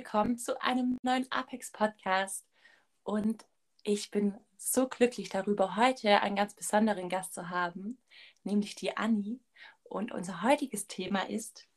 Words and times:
Willkommen 0.00 0.38
zu 0.38 0.58
einem 0.62 0.96
neuen 1.02 1.30
Apex 1.30 1.72
Podcast 1.72 2.46
und 3.02 3.44
ich 3.82 4.10
bin 4.10 4.34
so 4.56 4.88
glücklich 4.88 5.28
darüber, 5.28 5.76
heute 5.76 6.22
einen 6.22 6.36
ganz 6.36 6.54
besonderen 6.54 7.10
Gast 7.10 7.34
zu 7.34 7.50
haben, 7.50 7.98
nämlich 8.42 8.74
die 8.74 8.96
Anni. 8.96 9.42
Und 9.82 10.10
unser 10.10 10.40
heutiges 10.40 10.86
Thema 10.86 11.28
ist, 11.28 11.68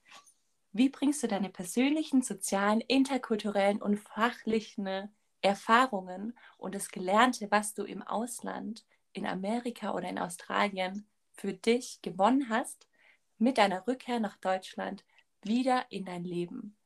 wie 0.72 0.88
bringst 0.88 1.22
du 1.22 1.28
deine 1.28 1.50
persönlichen, 1.50 2.22
sozialen, 2.22 2.80
interkulturellen 2.80 3.82
und 3.82 4.00
fachlichen 4.00 5.14
Erfahrungen 5.42 6.40
und 6.58 6.76
das 6.76 6.92
Gelernte, 6.92 7.52
was 7.52 7.74
du 7.74 7.84
im 7.84 8.02
Ausland, 8.04 8.86
in 9.12 9.26
Amerika 9.26 9.94
oder 9.94 10.08
in 10.08 10.18
Australien 10.18 11.10
für 11.34 11.54
dich 11.54 12.02
gewonnen 12.02 12.48
hast, 12.48 12.88
mit 13.38 13.58
deiner 13.58 13.86
Rückkehr 13.86 14.22
nach 14.22 14.38
Deutschland 14.38 15.04
wieder 15.42 15.88
in 15.90 16.06
dein 16.06 16.24
Leben. 16.24 16.78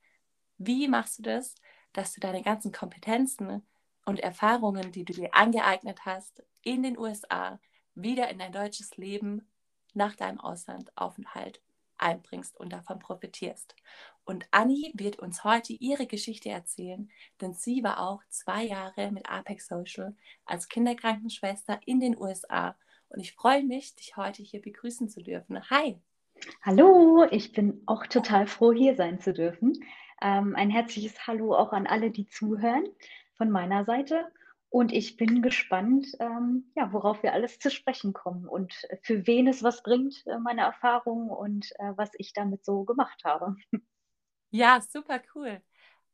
Wie 0.58 0.88
machst 0.88 1.20
du 1.20 1.24
das, 1.24 1.56
dass 1.94 2.14
du 2.14 2.20
deine 2.20 2.42
ganzen 2.42 2.72
Kompetenzen 2.72 3.66
und 4.06 4.20
Erfahrungen, 4.20 4.92
die 4.92 5.06
du 5.06 5.14
dir 5.14 5.34
angeeignet 5.34 6.06
hast, 6.06 6.44
in 6.64 6.84
den 6.84 6.98
USA 6.98 7.60
wieder 7.96 8.30
in 8.30 8.40
dein 8.40 8.52
deutsches 8.52 8.98
Leben 8.98 9.48
nach 9.94 10.16
deinem 10.16 10.40
Auslandaufenthalt 10.40 11.62
einbringst 11.98 12.58
und 12.58 12.72
davon 12.72 13.00
profitierst. 13.00 13.76
Und 14.24 14.46
Anni 14.52 14.92
wird 14.96 15.20
uns 15.20 15.44
heute 15.44 15.74
ihre 15.74 16.06
Geschichte 16.06 16.50
erzählen, 16.50 17.10
denn 17.42 17.54
sie 17.54 17.84
war 17.84 18.00
auch 18.00 18.22
zwei 18.30 18.66
Jahre 18.66 19.12
mit 19.12 19.30
Apex 19.30 19.68
Social 19.68 20.16
als 20.46 20.70
Kinderkrankenschwester 20.70 21.80
in 21.86 22.00
den 22.00 22.18
USA. 22.18 22.76
Und 23.10 23.22
ich 23.22 23.34
freue 23.34 23.64
mich, 23.64 23.96
dich 23.96 24.18
heute 24.18 24.44
hier 24.44 24.62
begrüßen 24.62 25.10
zu 25.10 25.24
dürfen. 25.24 25.70
Hi! 25.70 26.00
Hallo, 26.62 27.26
ich 27.32 27.52
bin 27.54 27.82
auch 27.88 28.06
total 28.06 28.46
froh, 28.46 28.72
hier 28.72 28.96
sein 28.96 29.20
zu 29.20 29.34
dürfen. 29.34 29.74
Ähm, 30.22 30.56
ein 30.56 30.70
herzliches 30.70 31.28
Hallo 31.28 31.56
auch 31.56 31.73
an 31.73 31.88
alle, 31.88 32.12
die 32.12 32.28
zuhören 32.28 32.86
von 33.36 33.52
meiner 33.52 33.86
Seite. 33.86 34.32
Und 34.70 34.92
ich 34.92 35.16
bin 35.18 35.42
gespannt, 35.42 36.08
ähm, 36.20 36.72
ja, 36.76 36.92
worauf 36.92 37.23
wir 37.23 37.34
alles 37.34 37.60
zu 37.60 37.72
sprechen 37.72 38.14
kommen 38.14 38.48
und 38.48 38.73
für 39.02 39.26
wen 39.26 39.48
es 39.48 39.64
was 39.64 39.82
bringt, 39.82 40.26
äh, 40.28 40.40
meine 40.40 40.62
Erfahrungen 40.62 41.30
und 41.30 41.72
äh, 41.80 41.94
was 41.95 42.12
ich 42.18 42.34
damit 42.34 42.66
so 42.66 42.84
gemacht 42.84 43.23
habe. 43.23 43.56
Ja, 44.52 44.82
super 44.82 45.22
cool. 45.36 45.62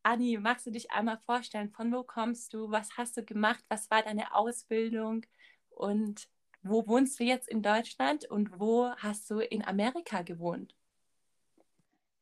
Anni, 0.03 0.37
magst 0.37 0.65
du 0.65 0.71
dich 0.71 0.91
einmal 0.91 1.17
vorstellen, 1.19 1.69
von 1.71 1.91
wo 1.93 2.03
kommst 2.03 2.53
du, 2.53 2.71
was 2.71 2.97
hast 2.97 3.15
du 3.17 3.23
gemacht, 3.23 3.63
was 3.69 3.89
war 3.91 4.03
deine 4.03 4.35
Ausbildung 4.35 5.25
und 5.69 6.27
wo 6.61 6.87
wohnst 6.87 7.19
du 7.19 7.23
jetzt 7.23 7.47
in 7.47 7.61
Deutschland 7.61 8.25
und 8.29 8.59
wo 8.59 8.89
hast 8.97 9.29
du 9.29 9.39
in 9.39 9.63
Amerika 9.63 10.21
gewohnt? 10.23 10.75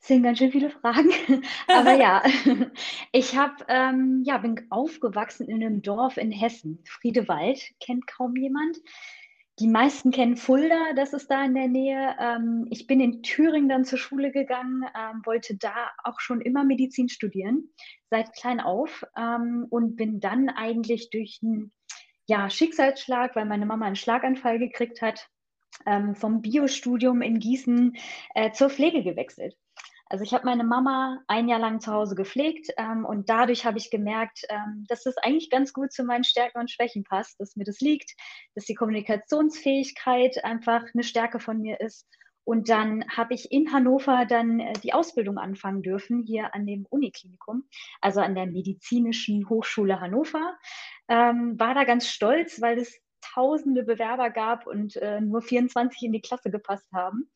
Das 0.02 0.08
sind 0.08 0.24
ganz 0.24 0.40
schön 0.40 0.52
viele 0.52 0.72
Fragen. 0.72 1.12
Aber 1.68 1.94
ja, 1.94 2.24
ich 3.12 3.38
hab, 3.38 3.64
ähm, 3.68 4.24
ja, 4.26 4.40
bin 4.40 4.66
aufgewachsen 4.72 5.48
in 5.48 5.64
einem 5.64 5.84
Dorf 5.84 6.18
in 6.18 6.32
Hessen. 6.32 6.84
Friedewald 6.88 7.62
kennt 7.80 8.08
kaum 8.08 8.36
jemand. 8.36 8.78
Die 9.60 9.68
meisten 9.68 10.10
kennen 10.10 10.38
Fulda, 10.38 10.94
das 10.96 11.14
ist 11.14 11.30
da 11.30 11.46
in 11.46 11.54
der 11.54 11.68
Nähe. 11.68 12.16
Ähm, 12.20 12.66
ich 12.72 12.88
bin 12.88 13.00
in 13.00 13.22
Thüringen 13.22 13.70
dann 13.70 13.86
zur 13.86 14.00
Schule 14.00 14.32
gegangen, 14.32 14.84
ähm, 14.98 15.22
wollte 15.24 15.56
da 15.56 15.92
auch 16.04 16.20
schon 16.20 16.42
immer 16.42 16.64
Medizin 16.64 17.08
studieren, 17.08 17.70
seit 18.10 18.34
klein 18.34 18.60
auf 18.60 19.04
ähm, 19.16 19.68
und 19.70 19.98
bin 19.98 20.20
dann 20.20 20.50
eigentlich 20.50 21.12
durch 21.12 21.42
einen 21.44 21.72
ja, 22.26 22.50
Schicksalsschlag, 22.50 23.36
weil 23.36 23.46
meine 23.46 23.68
Mama 23.68 23.86
einen 23.86 23.96
Schlaganfall 23.96 24.58
gekriegt 24.58 25.04
hat, 25.04 25.30
ähm, 25.86 26.16
vom 26.16 26.42
Biostudium 26.42 27.22
in 27.22 27.38
Gießen 27.38 27.96
äh, 28.34 28.52
zur 28.52 28.72
Pflege 28.72 29.04
gewechselt. 29.04 29.56
Also 30.12 30.26
ich 30.26 30.34
habe 30.34 30.44
meine 30.44 30.66
Mama 30.66 31.24
ein 31.28 31.48
Jahr 31.48 31.60
lang 31.60 31.80
zu 31.80 31.90
Hause 31.94 32.16
gepflegt 32.16 32.68
ähm, 32.76 33.06
und 33.06 33.30
dadurch 33.30 33.66
habe 33.66 33.78
ich 33.78 33.90
gemerkt, 33.90 34.42
ähm, 34.50 34.84
dass 34.90 35.04
das 35.04 35.16
eigentlich 35.18 35.50
ganz 35.50 35.72
gut 35.72 35.94
zu 35.94 36.04
meinen 36.04 36.26
Stärken 36.26 36.60
und 36.60 36.70
Schwächen 36.70 37.06
passt, 37.06 37.40
dass 37.40 37.56
mir 37.56 37.64
das 37.64 37.80
liegt, 37.80 38.12
dass 38.54 38.66
die 38.66 38.76
Kommunikationsfähigkeit 38.76 40.44
einfach 40.44 40.84
eine 40.94 41.04
Stärke 41.04 41.40
von 41.40 41.62
mir 41.62 41.80
ist. 41.80 42.10
Und 42.44 42.68
dann 42.68 43.06
habe 43.08 43.34
ich 43.34 43.54
in 43.54 43.72
Hannover 43.72 44.26
dann 44.26 44.60
äh, 44.60 44.74
die 44.84 44.92
Ausbildung 44.92 45.38
anfangen 45.38 45.82
dürfen, 45.82 46.24
hier 46.24 46.54
an 46.54 46.66
dem 46.66 46.86
Uniklinikum, 46.90 47.64
also 48.02 48.20
an 48.20 48.36
der 48.36 48.48
Medizinischen 48.48 49.48
Hochschule 49.48 50.02
Hannover. 50.02 50.58
Ähm, 51.08 51.58
war 51.58 51.74
da 51.74 51.86
ganz 51.86 52.08
stolz, 52.08 52.60
weil 52.60 52.80
es 52.80 53.00
tausende 53.22 53.84
Bewerber 53.84 54.30
gab 54.30 54.68
und 54.68 54.96
äh, 54.98 55.22
nur 55.22 55.42
24 55.42 56.04
in 56.04 56.12
die 56.12 56.22
Klasse 56.22 56.52
gepasst 56.52 56.88
haben. 56.94 57.30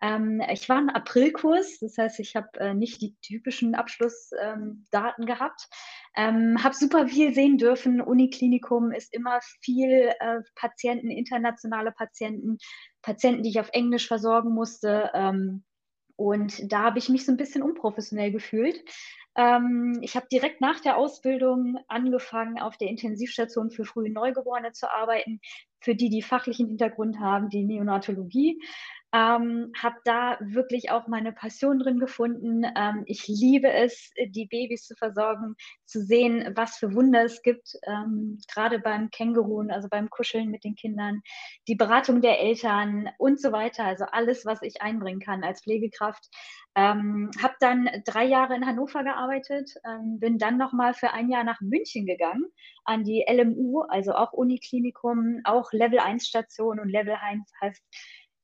Ähm, 0.00 0.42
ich 0.50 0.68
war 0.68 0.78
im 0.78 0.88
Aprilkurs, 0.88 1.78
das 1.80 1.98
heißt, 1.98 2.20
ich 2.20 2.36
habe 2.36 2.48
äh, 2.58 2.74
nicht 2.74 3.00
die 3.02 3.16
typischen 3.22 3.74
Abschlussdaten 3.74 4.84
ähm, 4.92 5.26
gehabt. 5.26 5.68
Ähm, 6.16 6.62
habe 6.62 6.74
super 6.74 7.06
viel 7.06 7.34
sehen 7.34 7.58
dürfen. 7.58 8.00
Uniklinikum 8.00 8.92
ist 8.92 9.14
immer 9.14 9.40
viel 9.62 10.12
äh, 10.20 10.40
Patienten, 10.54 11.10
internationale 11.10 11.92
Patienten, 11.92 12.58
Patienten, 13.02 13.42
die 13.42 13.50
ich 13.50 13.60
auf 13.60 13.70
Englisch 13.72 14.08
versorgen 14.08 14.52
musste. 14.52 15.10
Ähm, 15.14 15.64
und 16.20 16.70
da 16.70 16.82
habe 16.82 16.98
ich 16.98 17.08
mich 17.08 17.24
so 17.24 17.32
ein 17.32 17.38
bisschen 17.38 17.62
unprofessionell 17.62 18.30
gefühlt. 18.30 18.84
Ähm, 19.36 20.00
ich 20.02 20.16
habe 20.16 20.26
direkt 20.30 20.60
nach 20.60 20.78
der 20.80 20.98
Ausbildung 20.98 21.78
angefangen, 21.88 22.58
auf 22.58 22.76
der 22.76 22.88
Intensivstation 22.88 23.70
für 23.70 23.86
frühe 23.86 24.12
Neugeborene 24.12 24.72
zu 24.72 24.92
arbeiten, 24.92 25.40
für 25.80 25.94
die, 25.94 26.10
die 26.10 26.20
fachlichen 26.20 26.68
Hintergrund 26.68 27.20
haben, 27.20 27.48
die 27.48 27.64
Neonatologie. 27.64 28.60
Ähm, 29.12 29.72
habe 29.76 29.96
da 30.04 30.38
wirklich 30.40 30.90
auch 30.90 31.08
meine 31.08 31.32
Passion 31.32 31.78
drin 31.78 31.98
gefunden. 31.98 32.64
Ähm, 32.76 33.02
ich 33.06 33.26
liebe 33.26 33.72
es, 33.72 34.10
die 34.28 34.46
Babys 34.46 34.86
zu 34.86 34.94
versorgen, 34.94 35.56
zu 35.84 36.00
sehen, 36.00 36.52
was 36.54 36.76
für 36.76 36.94
Wunder 36.94 37.24
es 37.24 37.42
gibt, 37.42 37.74
ähm, 37.86 38.38
gerade 38.52 38.78
beim 38.78 39.10
Känguruen, 39.10 39.70
also 39.70 39.88
beim 39.88 40.10
Kuscheln 40.10 40.50
mit 40.50 40.62
den 40.62 40.76
Kindern, 40.76 41.22
die 41.66 41.74
Beratung 41.74 42.20
der 42.20 42.40
Eltern 42.40 43.08
und 43.18 43.40
so 43.40 43.50
weiter. 43.50 43.84
Also 43.84 44.04
alles, 44.04 44.46
was 44.46 44.62
ich 44.62 44.80
einbringen 44.80 45.20
kann 45.20 45.42
als 45.42 45.62
Pflegekraft. 45.62 46.28
Ähm, 46.76 47.30
habe 47.42 47.54
dann 47.58 47.88
drei 48.06 48.24
Jahre 48.24 48.54
in 48.54 48.64
Hannover 48.64 49.02
gearbeitet, 49.02 49.72
ähm, 49.84 50.20
bin 50.20 50.38
dann 50.38 50.56
nochmal 50.56 50.94
für 50.94 51.12
ein 51.12 51.28
Jahr 51.28 51.42
nach 51.42 51.60
München 51.60 52.06
gegangen 52.06 52.44
an 52.84 53.02
die 53.02 53.24
LMU, 53.28 53.82
also 53.82 54.14
auch 54.14 54.32
Uniklinikum, 54.32 55.40
auch 55.44 55.72
Level 55.72 55.98
1 55.98 56.26
Station 56.26 56.78
und 56.78 56.88
Level 56.88 57.14
1 57.20 57.52
heißt 57.60 57.82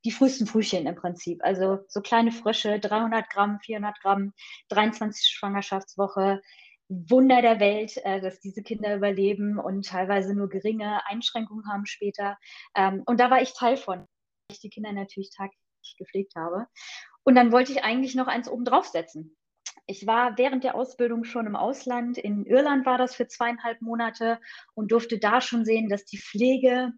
die 0.07 0.13
frühesten 0.13 0.47
Frühchen 0.47 0.87
im 0.87 0.95
Prinzip. 0.95 1.43
Also 1.43 1.81
so 1.89 2.01
kleine 2.01 2.31
Frösche, 2.31 2.79
300 2.79 3.29
Gramm, 3.29 3.59
400 3.61 4.01
Gramm, 4.01 4.33
23 4.69 5.27
Schwangerschaftswoche. 5.27 6.41
Wunder 6.89 7.43
der 7.43 7.59
Welt, 7.59 7.97
äh, 8.05 8.21
dass 8.21 8.39
diese 8.39 8.63
Kinder 8.63 8.95
überleben 8.95 9.59
und 9.59 9.87
teilweise 9.87 10.35
nur 10.37 10.49
geringe 10.49 11.05
Einschränkungen 11.09 11.69
haben 11.69 11.87
später. 11.87 12.39
Ähm, 12.77 13.03
und 13.07 13.19
da 13.19 13.29
war 13.29 13.43
ich 13.43 13.55
Teil 13.55 13.77
von, 13.77 13.99
weil 13.99 14.07
ich 14.53 14.61
die 14.61 14.71
Kinder 14.71 14.93
natürlich 14.93 15.31
tagtäglich 15.37 15.97
gepflegt 15.99 16.35
habe. 16.37 16.69
Und 17.25 17.35
dann 17.35 17.51
wollte 17.51 17.73
ich 17.73 17.83
eigentlich 17.83 18.15
noch 18.15 18.29
eins 18.29 18.49
oben 18.49 18.65
draufsetzen. 18.65 19.37
Ich 19.89 20.07
war 20.07 20.39
während 20.39 20.63
der 20.63 20.77
Ausbildung 20.77 21.25
schon 21.25 21.47
im 21.47 21.57
Ausland. 21.57 22.19
In 22.19 22.47
Irland 22.47 22.87
war 22.87 22.99
das 22.99 23.17
für 23.17 23.27
zweieinhalb 23.27 23.83
Monate 23.83 24.39
und 24.75 24.93
durfte 24.93 25.19
da 25.19 25.41
schon 25.41 25.65
sehen, 25.65 25.89
dass 25.89 26.05
die 26.05 26.19
Pflege 26.19 26.93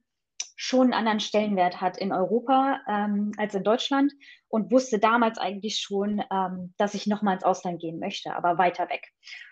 schon 0.61 0.87
einen 0.87 0.93
anderen 0.93 1.21
Stellenwert 1.21 1.81
hat 1.81 1.97
in 1.97 2.13
Europa 2.13 2.81
ähm, 2.89 3.31
als 3.37 3.55
in 3.55 3.63
Deutschland 3.63 4.13
und 4.49 4.73
wusste 4.73 4.99
damals 4.99 5.39
eigentlich 5.39 5.79
schon, 5.79 6.21
ähm, 6.33 6.75
dass 6.77 6.95
ich 6.95 7.07
nochmal 7.07 7.35
ins 7.35 7.45
Ausland 7.45 7.81
gehen 7.81 8.01
möchte, 8.01 8.35
aber 8.35 8.59
weiter 8.59 8.91
weg. 8.91 9.07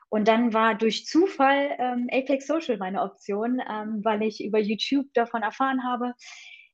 Und 0.09 0.27
dann 0.27 0.53
war 0.53 0.75
durch 0.75 1.07
Zufall 1.07 1.77
ähm, 1.79 2.09
Apex 2.11 2.49
Social 2.49 2.79
meine 2.79 3.03
Option, 3.03 3.63
ähm, 3.71 4.01
weil 4.05 4.21
ich 4.25 4.43
über 4.43 4.59
YouTube 4.59 5.07
davon 5.15 5.43
erfahren 5.43 5.85
habe. 5.85 6.13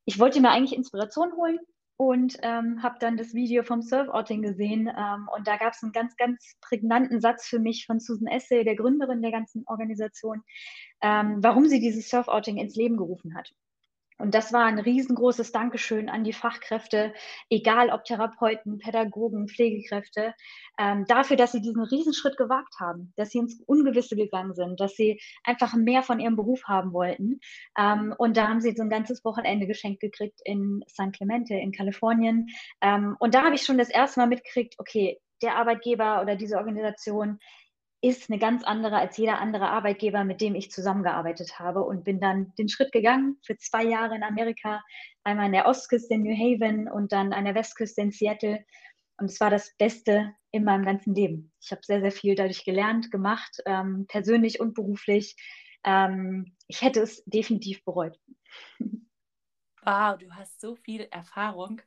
Ich 0.07 0.19
wollte 0.19 0.41
mir 0.41 0.51
eigentlich 0.51 0.79
Inspiration 0.79 1.33
holen 1.37 1.59
und 1.99 2.39
ähm, 2.43 2.83
habe 2.83 2.97
dann 3.01 3.19
das 3.19 3.35
Video 3.35 3.63
vom 3.63 3.83
Surf-Outing 3.83 4.41
gesehen. 4.41 4.89
Ähm, 4.89 5.29
und 5.37 5.47
da 5.47 5.59
gab 5.59 5.75
es 5.75 5.83
einen 5.83 5.93
ganz, 5.93 6.17
ganz 6.17 6.57
prägnanten 6.63 7.21
Satz 7.21 7.47
für 7.47 7.59
mich 7.59 7.85
von 7.85 8.01
Susan 8.01 8.29
Essay, 8.29 8.65
der 8.65 8.77
Gründerin 8.77 9.21
der 9.21 9.31
ganzen 9.31 9.63
Organisation, 9.67 10.43
warum 11.01 11.67
sie 11.67 11.81
dieses 11.81 12.09
Surf-Outing 12.09 12.59
ins 12.59 12.77
Leben 12.77 12.97
gerufen 12.97 13.35
hat. 13.35 13.53
Und 14.23 14.37
das 14.37 14.53
war 14.53 14.67
ein 14.67 14.79
riesengroßes 14.79 15.51
Dankeschön 15.51 16.09
an 16.09 16.23
die 16.23 16.33
Fachkräfte, 16.33 17.13
egal 17.51 17.91
ob 17.91 18.05
Therapeuten, 18.05 18.79
Pädagogen, 18.79 19.49
Pflegekräfte, 19.49 20.33
ähm, 20.79 21.05
dafür, 21.09 21.37
dass 21.37 21.51
sie 21.51 21.61
diesen 21.61 21.83
Riesenschritt 21.83 22.37
gewagt 22.37 22.77
haben, 22.79 23.13
dass 23.17 23.31
sie 23.31 23.39
ins 23.39 23.61
Ungewisse 23.67 24.15
gegangen 24.15 24.55
sind, 24.55 24.79
dass 24.79 24.95
sie 24.95 25.21
einfach 25.43 25.75
mehr 25.75 26.05
von 26.05 26.21
ihrem 26.21 26.37
Beruf 26.37 26.63
haben 26.69 26.93
wollten. 26.93 27.41
Ähm, 27.77 28.15
und 28.17 28.37
da 28.37 28.47
haben 28.47 28.61
sie 28.61 28.71
so 28.77 28.85
ein 28.85 28.91
ganzes 28.91 29.25
Wochenende 29.25 29.67
geschenkt 29.67 29.99
gekriegt 29.99 30.39
in 30.45 30.85
San 30.87 31.11
Clemente 31.11 31.55
in 31.55 31.73
Kalifornien. 31.73 32.47
Ähm, 32.81 33.17
und 33.19 33.35
da 33.35 33.43
habe 33.43 33.57
ich 33.57 33.63
schon 33.63 33.77
das 33.77 33.91
erste 33.91 34.21
Mal 34.21 34.29
mitgekriegt, 34.29 34.77
okay, 34.79 35.19
der 35.43 35.57
Arbeitgeber 35.57 36.23
oder 36.23 36.37
diese 36.37 36.59
Organisation 36.59 37.41
ist 38.03 38.29
eine 38.29 38.41
ganz 38.41 38.65
andere 38.65 38.97
als 38.97 39.17
jeder 39.17 39.39
andere 39.39 39.71
Arbeitgeber, 39.71 40.25
mit 40.25 40.41
dem 40.41 40.57
ich 40.57 40.73
zusammengearbeitet 40.73 41.61
habe 41.61 41.85
und 41.85 42.03
bin 42.03 42.21
dann 42.21 42.53
den 42.59 42.69
Schritt 42.69 42.91
gegangen 42.91 43.39
für 43.47 43.57
zwei 43.57 43.85
Jahre 43.85 44.17
in 44.17 44.25
Amerika, 44.25 44.83
einmal 45.23 45.47
an 45.47 45.53
der 45.53 45.67
Ostküste 45.67 46.15
in 46.15 46.25
New 46.25 46.35
Haven 46.35 46.89
und 46.89 47.13
dann 47.13 47.33
an 47.33 47.45
der 47.45 47.55
Westküste 47.55 48.01
in 48.01 48.11
Seattle. 48.11 48.65
Und 49.19 49.27
es 49.27 49.39
war 49.39 49.51
das 49.51 49.77
Beste 49.77 50.35
in 50.51 50.65
meinem 50.65 50.85
ganzen 50.85 51.15
Leben. 51.15 51.53
Ich 51.63 51.71
habe 51.71 51.83
sehr, 51.85 52.01
sehr 52.01 52.11
viel 52.11 52.35
dadurch 52.35 52.65
gelernt, 52.65 53.13
gemacht, 53.13 53.63
ähm, 53.67 54.07
persönlich 54.09 54.59
und 54.59 54.75
beruflich. 54.75 55.37
Ähm, 55.85 56.57
ich 56.67 56.83
hätte 56.83 57.01
es 57.03 57.23
definitiv 57.25 57.85
bereut. 57.85 58.19
Wow, 59.85 60.19
du 60.19 60.33
hast 60.33 60.61
so 60.61 60.75
viel 60.75 61.07
Erfahrung. 61.11 61.81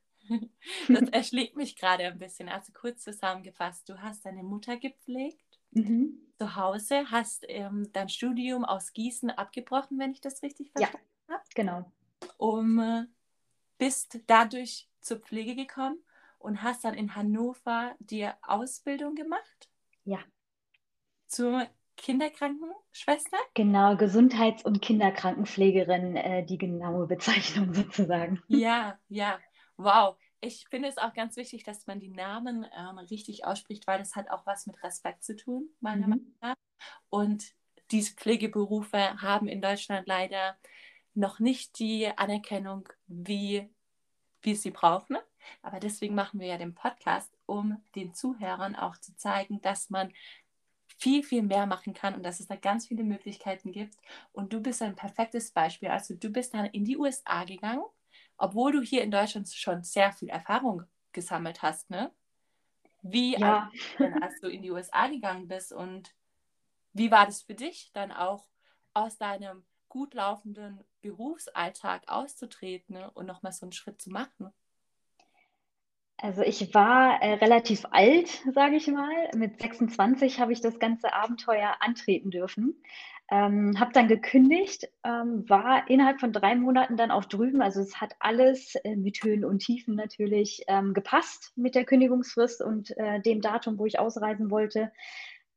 Das 0.88 1.10
erschlägt 1.10 1.56
mich 1.56 1.76
gerade 1.76 2.06
ein 2.06 2.18
bisschen. 2.18 2.50
Also 2.50 2.74
kurz 2.74 3.04
zusammengefasst, 3.04 3.88
du 3.88 4.02
hast 4.02 4.26
deine 4.26 4.44
Mutter 4.44 4.78
gepflegt 4.78 5.45
mhm. 5.76 6.20
zu 6.38 6.56
Hause, 6.56 7.10
hast 7.12 7.46
ähm, 7.48 7.90
dein 7.94 8.10
Studium 8.10 8.66
aus 8.66 8.94
Gießen 8.94 9.30
abgebrochen, 9.30 10.00
wenn 10.00 10.12
ich 10.12 10.22
das 10.22 10.42
richtig 10.42 10.72
verstanden 10.72 11.08
ja, 11.28 11.36
habe. 11.36 11.44
Genau. 11.54 11.92
Um, 12.38 12.80
äh, 12.80 13.06
bist 13.78 14.20
dadurch 14.28 14.88
zur 15.02 15.20
Pflege 15.20 15.56
gekommen 15.56 16.00
und 16.40 16.64
hast 16.64 16.86
dann 16.86 16.94
in 16.94 17.16
Hannover 17.16 17.96
die 18.00 18.28
Ausbildung 18.42 19.16
gemacht? 19.16 19.70
Ja. 20.04 20.20
Zur 21.28 21.68
Kinderkrankenschwester? 21.98 23.38
Genau, 23.54 23.96
Gesundheits- 23.96 24.66
und 24.66 24.82
Kinderkrankenpflegerin, 24.82 26.16
äh, 26.16 26.46
die 26.46 26.58
genaue 26.58 27.08
Bezeichnung 27.08 27.74
sozusagen. 27.74 28.42
Ja, 28.48 28.98
ja. 29.10 29.40
Wow 29.78 30.16
ich 30.46 30.68
finde 30.70 30.88
es 30.88 30.98
auch 30.98 31.14
ganz 31.14 31.36
wichtig, 31.36 31.64
dass 31.64 31.88
man 31.88 32.00
die 32.00 32.10
Namen 32.10 32.66
ähm, 32.78 32.98
richtig 32.98 33.46
ausspricht, 33.46 33.88
weil 33.88 34.00
das 34.00 34.16
hat 34.16 34.30
auch 34.30 34.46
was 34.46 34.68
mit 34.68 34.82
Respekt 34.84 35.24
zu 35.24 35.36
tun, 35.36 35.70
meiner 35.80 36.08
mhm. 36.08 36.10
Meinung 36.10 36.36
nach. 36.42 36.56
Und 37.10 37.54
diese 37.92 38.14
Pflegeberufe 38.14 39.22
haben 39.22 39.48
in 39.48 39.62
Deutschland 39.62 40.08
leider 40.08 40.58
noch 41.14 41.40
nicht 41.40 41.80
die 41.80 42.08
Anerkennung, 42.16 42.90
wie 43.08 43.70
wir 44.42 44.56
sie 44.56 44.72
brauchen. 44.72 45.18
Aber 45.62 45.80
deswegen 45.80 46.16
machen 46.16 46.40
wir 46.40 46.48
ja 46.48 46.58
den 46.58 46.76
Podcast, 46.76 47.32
um 47.46 47.82
den 47.96 48.14
Zuhörern 48.14 48.76
auch 48.76 48.98
zu 48.98 49.16
zeigen, 49.16 49.62
dass 49.62 49.90
man 49.90 50.12
viel, 50.98 51.24
viel 51.24 51.44
mehr 51.44 51.66
machen 51.66 51.94
kann 51.94 52.16
und 52.16 52.24
dass 52.24 52.40
es 52.40 52.48
da 52.48 52.56
ganz 52.56 52.88
viele 52.88 53.04
Möglichkeiten 53.04 53.72
gibt. 53.72 53.96
Und 54.32 54.54
du 54.54 54.62
bist 54.62 54.82
ein 54.82 54.96
perfektes 54.96 55.52
Beispiel. 55.52 55.90
Also 55.90 56.16
du 56.16 56.30
bist 56.30 56.54
dann 56.54 56.66
in 56.68 56.86
die 56.86 56.98
USA 56.98 57.44
gegangen 57.44 57.84
obwohl 58.38 58.72
du 58.72 58.82
hier 58.82 59.04
in 59.04 59.12
Deutschland 59.12 59.50
schon 59.50 59.84
sehr 59.84 60.12
viel 60.12 60.30
Erfahrung 60.30 60.84
gesammelt 61.12 61.62
hast, 61.62 61.90
ne? 61.90 62.12
Wie 63.02 63.38
ja. 63.38 63.70
als, 64.00 64.14
als 64.22 64.40
du 64.42 64.48
in 64.48 64.64
die 64.64 64.72
USA 64.72 65.08
gegangen 65.08 65.48
bist 65.48 65.72
und 65.72 66.14
wie 66.94 67.12
war 67.12 67.26
das 67.26 67.44
für 67.44 67.54
dich, 67.54 67.92
dann 67.94 68.12
auch 68.12 68.48
aus 68.94 69.18
deinem 69.18 69.66
gut 69.90 70.14
laufenden 70.14 70.84
Berufsalltag 71.02 72.04
auszutreten 72.08 72.96
ne? 72.96 73.12
und 73.12 73.26
nochmal 73.28 73.52
so 73.52 73.66
einen 73.66 73.74
Schritt 73.74 74.02
zu 74.02 74.10
machen? 74.10 74.52
Also 76.18 76.42
ich 76.42 76.74
war 76.74 77.22
äh, 77.22 77.34
relativ 77.34 77.86
alt, 77.92 78.42
sage 78.54 78.78
ich 78.78 78.88
mal. 78.88 79.30
Mit 79.36 79.62
26 79.62 80.40
habe 80.40 80.54
ich 80.54 80.62
das 80.62 80.80
ganze 80.80 81.14
Abenteuer 81.14 81.76
antreten 81.82 82.32
dürfen. 82.32 82.82
Ähm, 83.32 83.80
habe 83.80 83.92
dann 83.92 84.08
gekündigt, 84.08 84.88
ähm, 85.04 85.50
war 85.50 85.90
innerhalb 85.90 86.20
von 86.20 86.32
drei 86.32 86.56
Monaten 86.56 86.96
dann 86.96 87.10
auch 87.10 87.26
drüben. 87.26 87.62
Also 87.62 87.82
es 87.82 88.00
hat 88.00 88.16
alles 88.20 88.76
äh, 88.76 88.96
mit 88.96 89.24
Höhen 89.24 89.44
und 89.44 89.60
Tiefen 89.60 89.96
natürlich 89.96 90.64
ähm, 90.68 90.94
gepasst 90.94 91.52
mit 91.56 91.74
der 91.74 91.86
Kündigungsfrist 91.86 92.62
und 92.62 92.96
äh, 92.98 93.20
dem 93.22 93.42
Datum, 93.42 93.80
wo 93.80 93.88
ich 93.88 93.98
ausreisen 93.98 94.52
wollte. 94.52 94.92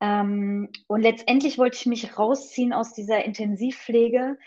Ähm, 0.00 0.70
und 0.86 1.02
letztendlich 1.02 1.58
wollte 1.58 1.76
ich 1.76 1.86
mich 1.86 2.18
rausziehen 2.18 2.72
aus 2.72 2.94
dieser 2.94 3.24
Intensivpflege, 3.24 4.38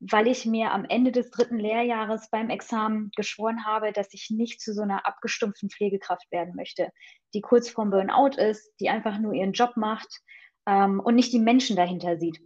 weil 0.00 0.26
ich 0.26 0.44
mir 0.44 0.72
am 0.72 0.84
Ende 0.84 1.12
des 1.12 1.30
dritten 1.30 1.58
Lehrjahres 1.58 2.28
beim 2.30 2.50
Examen 2.50 3.10
geschworen 3.16 3.64
habe, 3.64 3.92
dass 3.92 4.12
ich 4.12 4.28
nicht 4.30 4.60
zu 4.60 4.74
so 4.74 4.82
einer 4.82 5.06
abgestumpften 5.06 5.70
Pflegekraft 5.70 6.30
werden 6.30 6.54
möchte, 6.54 6.90
die 7.34 7.40
kurz 7.40 7.70
vorm 7.70 7.90
Burnout 7.90 8.36
ist, 8.36 8.74
die 8.80 8.90
einfach 8.90 9.18
nur 9.18 9.32
ihren 9.32 9.52
Job 9.52 9.76
macht 9.76 10.20
ähm, 10.66 11.00
und 11.00 11.14
nicht 11.14 11.32
die 11.32 11.38
Menschen 11.38 11.76
dahinter 11.76 12.18
sieht. 12.18 12.40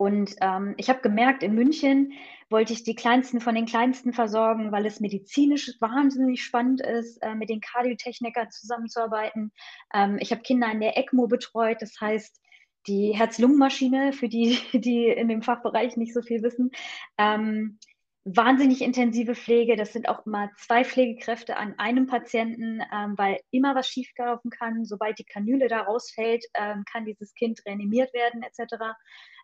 Und 0.00 0.34
ähm, 0.40 0.72
ich 0.78 0.88
habe 0.88 1.02
gemerkt, 1.02 1.42
in 1.42 1.54
München 1.54 2.14
wollte 2.48 2.72
ich 2.72 2.84
die 2.84 2.94
Kleinsten 2.94 3.38
von 3.38 3.54
den 3.54 3.66
Kleinsten 3.66 4.14
versorgen, 4.14 4.72
weil 4.72 4.86
es 4.86 4.98
medizinisch 4.98 5.76
wahnsinnig 5.78 6.42
spannend 6.42 6.80
ist, 6.80 7.18
äh, 7.18 7.34
mit 7.34 7.50
den 7.50 7.60
Kardiotechnikern 7.60 8.50
zusammenzuarbeiten. 8.50 9.52
Ähm, 9.92 10.16
ich 10.18 10.30
habe 10.30 10.40
Kinder 10.40 10.72
in 10.72 10.80
der 10.80 10.96
ECMO 10.96 11.26
betreut, 11.26 11.82
das 11.82 12.00
heißt 12.00 12.40
die 12.86 13.12
Herz-Lungen-Maschine, 13.14 14.14
für 14.14 14.30
die, 14.30 14.58
die 14.72 15.08
in 15.08 15.28
dem 15.28 15.42
Fachbereich 15.42 15.98
nicht 15.98 16.14
so 16.14 16.22
viel 16.22 16.42
wissen. 16.42 16.70
Ähm, 17.18 17.78
wahnsinnig 18.24 18.80
intensive 18.80 19.34
Pflege. 19.34 19.76
Das 19.76 19.92
sind 19.92 20.08
auch 20.08 20.24
immer 20.24 20.48
zwei 20.56 20.82
Pflegekräfte 20.82 21.58
an 21.58 21.78
einem 21.78 22.06
Patienten, 22.06 22.80
ähm, 22.90 23.18
weil 23.18 23.38
immer 23.50 23.74
was 23.74 23.86
schieflaufen 23.86 24.50
kann. 24.50 24.86
Sobald 24.86 25.18
die 25.18 25.24
Kanüle 25.24 25.68
da 25.68 25.82
rausfällt, 25.82 26.46
ähm, 26.54 26.84
kann 26.90 27.04
dieses 27.04 27.34
Kind 27.34 27.60
reanimiert 27.66 28.14
werden 28.14 28.42
etc. 28.42 28.76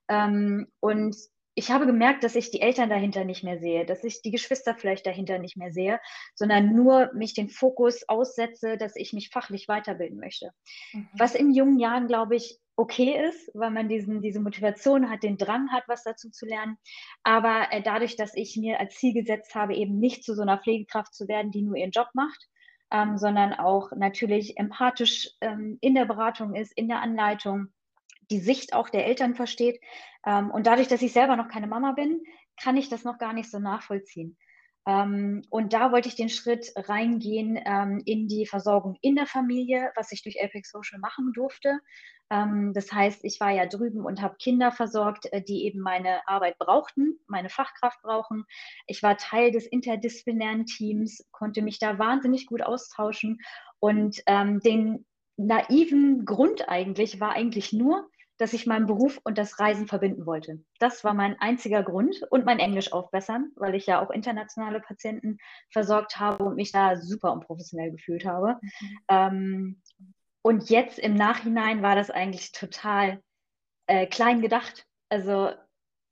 Ähm, 0.09 0.67
und 0.81 1.17
ich 1.59 1.71
habe 1.71 1.87
gemerkt, 1.87 2.23
dass 2.23 2.37
ich 2.37 2.51
die 2.51 2.61
Eltern 2.61 2.91
dahinter 2.91 3.25
nicht 3.25 3.43
mehr 3.43 3.59
sehe, 3.59 3.87
dass 3.87 4.05
ich 4.05 4.21
die 4.21 4.31
Geschwister 4.31 4.75
vielleicht 4.75 5.07
dahinter 5.07 5.39
nicht 5.39 5.57
mehr 5.57 5.73
sehe, 5.73 6.01
sondern 6.35 6.75
nur 6.75 7.11
mich 7.15 7.33
den 7.33 7.49
Fokus 7.49 8.07
aussetze, 8.09 8.77
dass 8.77 8.95
ich 8.95 9.15
mich 9.15 9.31
fachlich 9.31 9.67
weiterbilden 9.67 10.19
möchte. 10.19 10.51
Mhm. 10.93 11.09
Was 11.17 11.35
in 11.35 11.55
jungen 11.55 11.79
Jahren, 11.79 12.09
glaube 12.09 12.37
ich, 12.37 12.59
okay 12.77 13.27
ist, 13.27 13.51
weil 13.55 13.71
man 13.71 13.89
diesen, 13.89 14.21
diese 14.21 14.41
Motivation 14.41 15.09
hat, 15.09 15.23
den 15.23 15.39
Drang 15.39 15.73
hat, 15.73 15.85
was 15.89 16.05
dazu 16.05 16.31
zu 16.31 16.45
lernen. 16.45 16.77
Aber 17.23 17.69
äh, 17.71 17.83
dadurch, 17.83 18.17
dass 18.17 18.35
ich 18.35 18.59
mir 18.59 18.79
als 18.79 18.97
Ziel 18.97 19.15
gesetzt 19.15 19.55
habe, 19.55 19.75
eben 19.75 19.99
nicht 19.99 20.25
zu 20.25 20.35
so 20.35 20.43
einer 20.43 20.59
Pflegekraft 20.59 21.15
zu 21.15 21.27
werden, 21.27 21.51
die 21.51 21.63
nur 21.63 21.77
ihren 21.77 21.91
Job 21.91 22.09
macht, 22.13 22.49
ähm, 22.93 23.17
sondern 23.17 23.55
auch 23.55 23.93
natürlich 23.93 24.59
empathisch 24.59 25.31
ähm, 25.41 25.79
in 25.81 25.95
der 25.95 26.05
Beratung 26.05 26.55
ist, 26.55 26.73
in 26.77 26.89
der 26.89 27.01
Anleitung, 27.01 27.69
die 28.31 28.41
Sicht 28.41 28.73
auch 28.73 28.89
der 28.89 29.07
Eltern 29.07 29.35
versteht. 29.35 29.81
Ähm, 30.27 30.51
und 30.51 30.67
dadurch, 30.67 30.89
dass 30.89 31.03
ich 31.03 31.13
selber 31.13 31.37
noch 31.37 31.49
keine 31.49 31.67
Mama 31.67 31.93
bin, 31.93 32.23
kann 32.61 32.77
ich 32.77 32.89
das 32.89 33.05
noch 33.05 33.19
gar 33.19 33.33
nicht 33.33 33.51
so 33.51 33.59
nachvollziehen. 33.59 34.37
Ähm, 34.87 35.43
und 35.51 35.73
da 35.73 35.91
wollte 35.91 36.09
ich 36.09 36.15
den 36.15 36.29
Schritt 36.29 36.73
reingehen 36.77 37.59
ähm, 37.65 38.03
in 38.05 38.29
die 38.29 38.47
Versorgung 38.47 38.97
in 39.03 39.17
der 39.17 39.27
Familie, 39.27 39.91
was 39.97 40.13
ich 40.13 40.23
durch 40.23 40.43
Apex 40.43 40.71
Social 40.71 41.01
machen 41.01 41.33
durfte. 41.33 41.81
Das 42.29 42.91
heißt, 42.91 43.21
ich 43.23 43.39
war 43.39 43.53
ja 43.53 43.67
drüben 43.67 44.05
und 44.05 44.21
habe 44.21 44.35
Kinder 44.43 44.73
versorgt, 44.73 45.33
äh, 45.33 45.41
die 45.41 45.65
eben 45.65 45.79
meine 45.79 46.27
Arbeit 46.27 46.59
brauchten, 46.59 47.21
meine 47.29 47.51
Fachkraft 47.51 48.03
brauchen. 48.03 48.45
Ich 48.89 49.01
war 49.05 49.17
Teil 49.17 49.53
des 49.53 49.65
interdisziplinären 49.65 50.67
Teams, 50.67 51.25
konnte 51.31 51.63
mich 51.63 51.79
da 51.79 52.01
wahnsinnig 52.01 52.47
gut 52.47 52.63
austauschen 52.63 53.39
und 53.79 54.25
den 54.27 55.07
naiven 55.37 56.25
Grund 56.25 56.69
eigentlich 56.69 57.21
war 57.21 57.31
eigentlich 57.31 57.73
nur, 57.73 58.09
dass 58.39 58.53
ich 58.53 58.67
meinen 58.67 58.87
Beruf 58.87 59.21
und 59.25 59.39
das 59.39 59.59
Reisen 59.59 59.87
verbinden 59.87 60.27
wollte. 60.27 60.63
Das 60.79 61.05
war 61.05 61.15
mein 61.15 61.39
einziger 61.41 61.83
Grund 61.83 62.23
und 62.31 62.45
mein 62.45 62.59
Englisch 62.59 62.93
aufbessern, 62.93 63.53
weil 63.57 63.75
ich 63.75 63.87
ja 63.87 64.05
auch 64.05 64.11
internationale 64.11 64.81
Patienten 64.81 65.39
versorgt 65.71 66.19
habe 66.19 66.45
und 66.45 66.57
mich 66.57 66.73
da 66.73 66.97
super 66.97 67.33
unprofessionell 67.33 67.91
gefühlt 67.91 68.25
habe. 68.25 68.59
Mhm. 68.61 68.99
Ähm, 69.09 69.83
und 70.43 70.71
jetzt 70.71 70.99
im 70.99 71.15
Nachhinein 71.15 71.83
war 71.83 71.97
das 71.97 72.11
eigentlich 72.11 72.53
total 72.53 73.21
äh, 73.87 74.07
klein 74.07 74.43
gedacht. 74.43 74.87
Also 75.09 75.51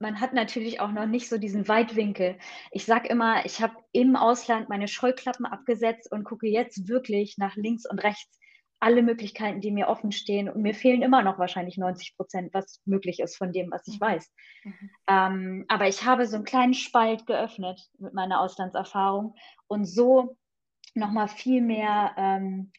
man 0.00 0.20
hat 0.20 0.32
natürlich 0.34 0.80
auch 0.80 0.90
noch 0.90 1.06
nicht 1.06 1.28
so 1.28 1.38
diesen 1.38 1.68
Weitwinkel. 1.68 2.36
Ich 2.72 2.84
sage 2.84 3.08
immer, 3.08 3.44
ich 3.46 3.62
habe 3.62 3.76
im 3.92 4.16
Ausland 4.16 4.68
meine 4.68 4.88
Scheuklappen 4.88 5.46
abgesetzt 5.46 6.10
und 6.10 6.24
gucke 6.24 6.48
jetzt 6.48 6.88
wirklich 6.88 7.38
nach 7.38 7.56
links 7.56 7.88
und 7.88 8.00
rechts 8.00 8.38
alle 8.84 9.02
Möglichkeiten, 9.02 9.62
die 9.62 9.70
mir 9.70 9.88
offen 9.88 10.12
stehen. 10.12 10.48
Und 10.50 10.60
mir 10.60 10.74
fehlen 10.74 11.00
immer 11.00 11.22
noch 11.22 11.38
wahrscheinlich 11.38 11.78
90 11.78 12.16
Prozent, 12.16 12.52
was 12.52 12.82
möglich 12.84 13.18
ist 13.18 13.36
von 13.36 13.50
dem, 13.50 13.70
was 13.70 13.88
ich 13.88 13.98
mhm. 13.98 14.04
weiß. 14.04 14.32
Mhm. 14.64 14.90
Ähm, 15.08 15.64
aber 15.68 15.88
ich 15.88 16.04
habe 16.04 16.26
so 16.26 16.36
einen 16.36 16.44
kleinen 16.44 16.74
Spalt 16.74 17.26
geöffnet 17.26 17.80
mit 17.98 18.12
meiner 18.12 18.40
Auslandserfahrung 18.40 19.34
und 19.68 19.86
so 19.86 20.36
nochmal 20.94 21.28
viel 21.28 21.62
mehr 21.62 22.14
ähm, 22.18 22.72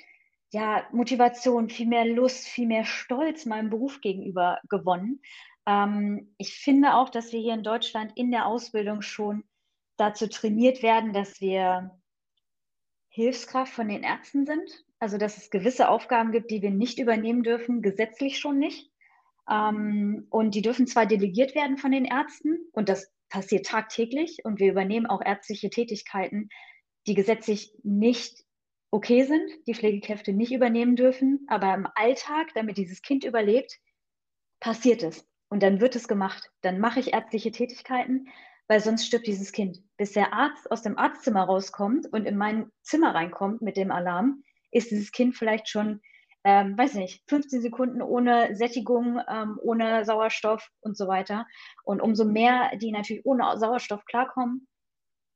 ja, 0.53 0.85
Motivation, 0.91 1.69
viel 1.69 1.87
mehr 1.87 2.05
Lust, 2.05 2.47
viel 2.47 2.67
mehr 2.67 2.85
Stolz 2.85 3.45
meinem 3.45 3.71
Beruf 3.71 3.99
gegenüber 3.99 4.59
gewonnen. 4.69 5.21
Ähm, 5.65 6.35
ich 6.37 6.53
finde 6.53 6.93
auch, 6.93 7.09
dass 7.09 7.31
wir 7.31 7.39
hier 7.39 7.55
in 7.55 7.63
Deutschland 7.63 8.11
in 8.15 8.29
der 8.29 8.45
Ausbildung 8.45 9.01
schon 9.01 9.43
dazu 9.97 10.27
trainiert 10.27 10.83
werden, 10.83 11.13
dass 11.13 11.41
wir 11.41 11.99
Hilfskraft 13.09 13.73
von 13.73 13.87
den 13.87 14.03
Ärzten 14.03 14.45
sind. 14.45 14.85
Also 15.05 15.19
dass 15.19 15.37
es 15.37 15.51
gewisse 15.51 15.87
Aufgaben 15.87 16.31
gibt, 16.31 16.49
die 16.49 16.63
wir 16.63 16.71
nicht 16.71 16.97
übernehmen 16.97 17.43
dürfen, 17.43 17.83
gesetzlich 17.83 18.39
schon 18.39 18.57
nicht. 18.57 18.89
Ähm, 19.47 20.25
und 20.31 20.55
die 20.55 20.63
dürfen 20.63 20.87
zwar 20.87 21.05
delegiert 21.05 21.53
werden 21.53 21.77
von 21.77 21.91
den 21.91 22.05
Ärzten 22.05 22.57
und 22.71 22.89
das 22.89 23.13
passiert 23.29 23.67
tagtäglich 23.67 24.39
und 24.45 24.59
wir 24.59 24.71
übernehmen 24.71 25.05
auch 25.05 25.21
ärztliche 25.23 25.69
Tätigkeiten, 25.69 26.49
die 27.05 27.13
gesetzlich 27.13 27.71
nicht 27.83 28.45
okay 28.89 29.25
sind, 29.25 29.47
die 29.67 29.75
Pflegekräfte 29.75 30.33
nicht 30.33 30.51
übernehmen 30.51 30.95
dürfen, 30.95 31.45
aber 31.49 31.75
im 31.75 31.87
Alltag, 31.93 32.47
damit 32.55 32.79
dieses 32.79 33.03
Kind 33.03 33.25
überlebt, 33.25 33.77
passiert 34.59 35.03
es. 35.03 35.23
Und 35.49 35.61
dann 35.61 35.81
wird 35.81 35.95
es 35.95 36.07
gemacht. 36.07 36.49
Dann 36.61 36.79
mache 36.79 36.99
ich 36.99 37.13
ärztliche 37.13 37.51
Tätigkeiten, 37.51 38.27
weil 38.67 38.79
sonst 38.79 39.05
stirbt 39.05 39.27
dieses 39.27 39.51
Kind. 39.51 39.83
Bis 39.97 40.13
der 40.13 40.33
Arzt 40.33 40.71
aus 40.71 40.81
dem 40.81 40.97
Arztzimmer 40.97 41.43
rauskommt 41.43 42.11
und 42.11 42.25
in 42.25 42.37
mein 42.37 42.71
Zimmer 42.81 43.13
reinkommt 43.13 43.61
mit 43.61 43.77
dem 43.77 43.91
Alarm, 43.91 44.41
ist 44.71 44.91
dieses 44.91 45.11
Kind 45.11 45.35
vielleicht 45.35 45.69
schon, 45.69 46.01
ähm, 46.43 46.77
weiß 46.77 46.95
nicht, 46.95 47.23
15 47.27 47.61
Sekunden 47.61 48.01
ohne 48.01 48.55
Sättigung, 48.55 49.19
ähm, 49.27 49.59
ohne 49.61 50.05
Sauerstoff 50.05 50.69
und 50.81 50.97
so 50.97 51.07
weiter. 51.07 51.45
Und 51.83 52.01
umso 52.01 52.25
mehr 52.25 52.71
die 52.77 52.91
natürlich 52.91 53.25
ohne 53.25 53.57
Sauerstoff 53.57 54.05
klarkommen, 54.05 54.67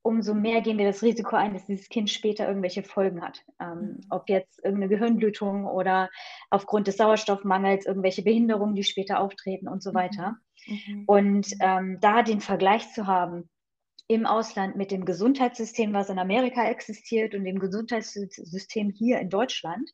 umso 0.02 0.34
mehr 0.34 0.62
gehen 0.62 0.78
wir 0.78 0.86
das 0.86 1.04
Risiko 1.04 1.36
ein, 1.36 1.54
dass 1.54 1.66
dieses 1.66 1.90
Kind 1.90 2.10
später 2.10 2.48
irgendwelche 2.48 2.84
Folgen 2.84 3.22
hat. 3.22 3.44
Ähm, 3.60 3.80
mhm. 3.80 4.00
ob 4.10 4.30
jetzt 4.30 4.64
irgendeine 4.64 4.90
Gehirnblutung 4.90 5.66
oder 5.66 6.10
aufgrund 6.50 6.88
des 6.88 6.98
Sauerstoffmangels 6.98 7.86
irgendwelche 7.86 8.24
Behinderungen, 8.24 8.76
die 8.76 8.84
später 8.84 9.20
auftreten 9.20 9.68
und 9.68 9.84
so 9.84 9.92
mhm. 9.92 9.96
weiter. 9.96 10.38
Mhm. 10.68 11.04
Und 11.06 11.48
ähm, 11.60 11.98
da 12.02 12.24
den 12.24 12.42
Vergleich 12.42 12.92
zu 12.94 13.08
haben 13.08 13.50
im 14.10 14.25
Ausland 14.25 14.75
mit 14.75 14.89
dem 14.89 15.06
Gesundheitssystem, 15.06 15.94
was 15.94 16.10
in 16.10 16.18
Amerika 16.18 16.68
existiert 16.68 17.36
und 17.36 17.46
dem 17.46 17.60
Gesundheitssystem 17.60 18.89
hier 18.89 19.20
in 19.20 19.30
Deutschland, 19.30 19.88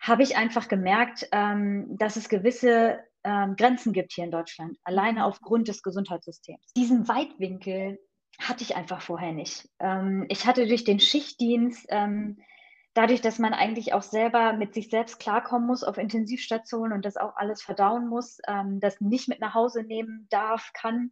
habe 0.00 0.22
ich 0.22 0.36
einfach 0.36 0.68
gemerkt, 0.68 1.28
ähm, 1.32 1.96
dass 1.98 2.14
es 2.14 2.28
gewisse 2.28 3.00
ähm, 3.24 3.56
Grenzen 3.56 3.92
gibt 3.92 4.12
hier 4.12 4.24
in 4.24 4.30
Deutschland, 4.30 4.78
alleine 4.84 5.24
aufgrund 5.24 5.66
des 5.66 5.82
Gesundheitssystems. 5.82 6.72
Diesen 6.76 7.08
Weitwinkel 7.08 7.98
hatte 8.38 8.62
ich 8.62 8.76
einfach 8.76 9.00
vorher 9.00 9.32
nicht. 9.32 9.68
Ähm, 9.80 10.26
ich 10.28 10.46
hatte 10.46 10.68
durch 10.68 10.84
den 10.84 11.00
Schichtdienst, 11.00 11.86
ähm, 11.88 12.38
dadurch, 12.96 13.20
dass 13.20 13.38
man 13.38 13.52
eigentlich 13.52 13.92
auch 13.92 14.02
selber 14.02 14.54
mit 14.54 14.72
sich 14.72 14.88
selbst 14.88 15.18
klarkommen 15.18 15.66
muss 15.66 15.84
auf 15.84 15.98
Intensivstationen 15.98 16.92
und 16.92 17.04
das 17.04 17.16
auch 17.16 17.36
alles 17.36 17.62
verdauen 17.62 18.08
muss, 18.08 18.38
ähm, 18.48 18.80
das 18.80 19.00
nicht 19.00 19.28
mit 19.28 19.40
nach 19.40 19.54
Hause 19.54 19.82
nehmen 19.82 20.26
darf, 20.30 20.70
kann, 20.72 21.10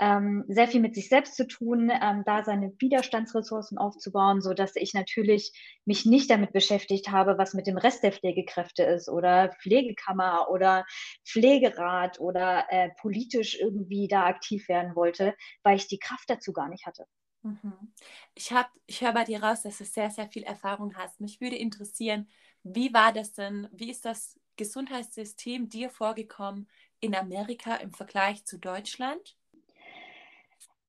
ähm, 0.00 0.44
sehr 0.48 0.66
viel 0.66 0.80
mit 0.80 0.94
sich 0.94 1.08
selbst 1.08 1.36
zu 1.36 1.46
tun, 1.46 1.90
ähm, 1.90 2.22
da 2.24 2.42
seine 2.42 2.72
Widerstandsressourcen 2.78 3.78
aufzubauen, 3.78 4.40
so 4.40 4.54
dass 4.54 4.74
ich 4.76 4.94
natürlich 4.94 5.52
mich 5.84 6.06
nicht 6.06 6.30
damit 6.30 6.52
beschäftigt 6.52 7.10
habe, 7.10 7.36
was 7.38 7.54
mit 7.54 7.66
dem 7.66 7.76
Rest 7.76 8.02
der 8.02 8.12
Pflegekräfte 8.12 8.82
ist 8.82 9.08
oder 9.08 9.50
Pflegekammer 9.62 10.48
oder 10.50 10.86
Pflegerat 11.26 12.18
oder 12.18 12.64
äh, 12.70 12.88
politisch 13.00 13.60
irgendwie 13.60 14.08
da 14.08 14.24
aktiv 14.24 14.68
werden 14.68 14.96
wollte, 14.96 15.34
weil 15.62 15.76
ich 15.76 15.86
die 15.86 15.98
Kraft 15.98 16.28
dazu 16.28 16.52
gar 16.52 16.68
nicht 16.68 16.86
hatte. 16.86 17.04
Mhm. 17.42 17.92
Ich, 18.34 18.52
ich 18.86 19.00
höre 19.00 19.12
bei 19.12 19.24
dir 19.24 19.42
raus, 19.42 19.62
dass 19.62 19.78
du 19.78 19.84
sehr, 19.84 20.10
sehr 20.10 20.28
viel 20.28 20.42
Erfahrung 20.42 20.94
hast. 20.96 21.20
Mich 21.20 21.40
würde 21.40 21.56
interessieren, 21.56 22.28
wie 22.62 22.92
war 22.92 23.12
das 23.12 23.32
denn, 23.32 23.68
wie 23.72 23.90
ist 23.90 24.04
das 24.04 24.38
Gesundheitssystem 24.56 25.68
dir 25.68 25.90
vorgekommen 25.90 26.68
in 27.00 27.14
Amerika 27.14 27.76
im 27.76 27.92
Vergleich 27.92 28.44
zu 28.44 28.58
Deutschland? 28.58 29.38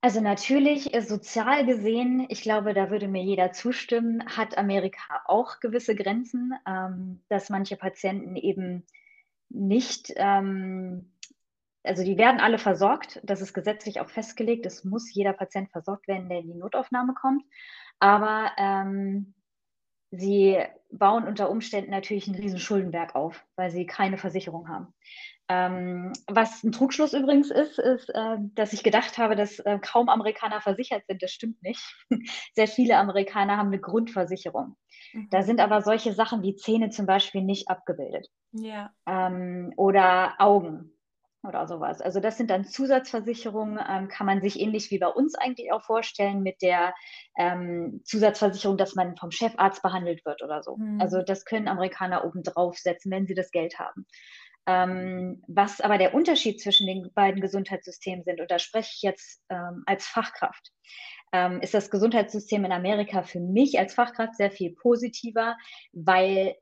Also 0.04 0.20
natürlich, 0.20 0.96
äh, 0.96 1.02
sozial 1.02 1.64
gesehen, 1.66 2.26
ich 2.30 2.42
glaube, 2.42 2.74
da 2.74 2.90
würde 2.90 3.08
mir 3.08 3.24
jeder 3.24 3.52
zustimmen, 3.52 4.26
hat 4.36 4.58
Amerika 4.58 5.22
auch 5.26 5.60
gewisse 5.60 5.96
Grenzen, 5.96 6.54
ähm, 6.68 7.22
dass 7.30 7.52
manche 7.52 7.78
Patienten 7.78 8.36
eben 8.36 8.84
nicht, 9.50 10.12
ähm, 10.16 11.12
also 11.84 12.04
die 12.04 12.18
werden 12.18 12.42
alle 12.42 12.58
versorgt, 12.58 13.20
das 13.24 13.42
ist 13.42 13.54
gesetzlich 13.54 14.00
auch 14.00 14.10
festgelegt, 14.10 14.66
es 14.66 14.84
muss 14.84 15.14
jeder 15.14 15.34
Patient 15.34 15.70
versorgt 15.70 16.08
werden, 16.08 16.30
der 16.30 16.40
in 16.40 16.48
die 16.48 16.58
Notaufnahme 16.58 17.14
kommt, 17.14 17.44
aber 18.00 18.52
ähm, 18.58 19.36
sie 20.12 20.58
bauen 20.92 21.26
unter 21.26 21.50
Umständen 21.50 21.92
natürlich 21.92 22.28
einen 22.28 22.40
riesen 22.40 22.60
Schuldenberg 22.60 23.16
auf, 23.16 23.46
weil 23.56 23.72
sie 23.72 23.86
keine 23.86 24.18
Versicherung 24.18 24.68
haben. 24.68 24.94
Ähm, 25.50 26.14
was 26.28 26.64
ein 26.64 26.72
Trugschluss 26.72 27.14
übrigens 27.14 27.52
ist, 27.52 27.78
ist, 27.78 28.10
äh, 28.10 28.38
dass 28.56 28.72
ich 28.72 28.84
gedacht 28.84 29.18
habe, 29.18 29.36
dass 29.36 29.60
äh, 29.60 29.80
kaum 29.82 30.08
Amerikaner 30.08 30.62
versichert 30.62 31.06
sind. 31.08 31.22
Das 31.22 31.32
stimmt 31.32 31.62
nicht. 31.62 31.82
Sehr 32.54 32.68
viele 32.68 32.98
Amerikaner 32.98 33.58
haben 33.58 33.68
eine 33.68 33.80
Grundversicherung. 33.80 34.78
Mhm. 35.14 35.28
Da 35.30 35.42
sind 35.44 35.60
aber 35.60 35.82
solche 35.82 36.14
Sachen 36.14 36.42
wie 36.44 36.56
Zähne 36.56 36.90
zum 36.90 37.06
Beispiel 37.06 37.42
nicht 37.42 37.70
abgebildet. 37.70 38.30
Ja. 38.54 38.92
Ähm, 39.06 39.74
oder 39.76 40.36
Augen 40.40 40.94
oder 41.44 41.68
sowas. 41.68 42.02
Also 42.02 42.20
das 42.20 42.38
sind 42.38 42.50
dann 42.50 42.66
Zusatzversicherungen, 42.66 43.80
ähm, 43.90 44.08
kann 44.08 44.26
man 44.26 44.42
sich 44.42 44.60
ähnlich 44.60 44.92
wie 44.92 45.00
bei 45.00 45.08
uns 45.08 45.36
eigentlich 45.36 45.72
auch 45.72 45.82
vorstellen 45.84 46.44
mit 46.44 46.62
der 46.62 46.94
ähm, 47.38 48.02
Zusatzversicherung, 48.04 48.78
dass 48.78 48.96
man 48.96 49.18
vom 49.18 49.32
Chefarzt 49.32 49.82
behandelt 49.82 50.26
wird 50.26 50.44
oder 50.44 50.62
so. 50.62 50.78
Mhm. 50.78 51.02
Also 51.02 51.22
das 51.22 51.46
können 51.46 51.68
Amerikaner 51.68 52.26
oben 52.26 52.44
drauf 52.44 52.78
setzen, 52.78 53.12
wenn 53.12 53.28
sie 53.28 53.36
das 53.36 53.52
Geld 53.52 53.80
haben. 53.80 54.06
Ähm, 54.68 55.44
was 55.48 55.82
aber 55.82 55.98
der 55.98 56.14
Unterschied 56.14 56.62
zwischen 56.62 56.86
den 56.86 57.12
beiden 57.16 57.42
Gesundheitssystemen 57.42 58.24
sind, 58.24 58.40
und 58.40 58.52
da 58.52 58.60
spreche 58.60 58.92
ich 58.96 59.02
jetzt 59.02 59.42
ähm, 59.50 59.84
als 59.88 60.06
Fachkraft, 60.06 60.72
ähm, 61.34 61.62
ist 61.62 61.74
das 61.74 61.90
Gesundheitssystem 61.90 62.64
in 62.66 62.72
Amerika 62.72 63.24
für 63.24 63.40
mich 63.40 63.80
als 63.80 63.96
Fachkraft 63.96 64.36
sehr 64.36 64.52
viel 64.52 64.76
positiver, 64.76 65.58
weil 65.94 66.56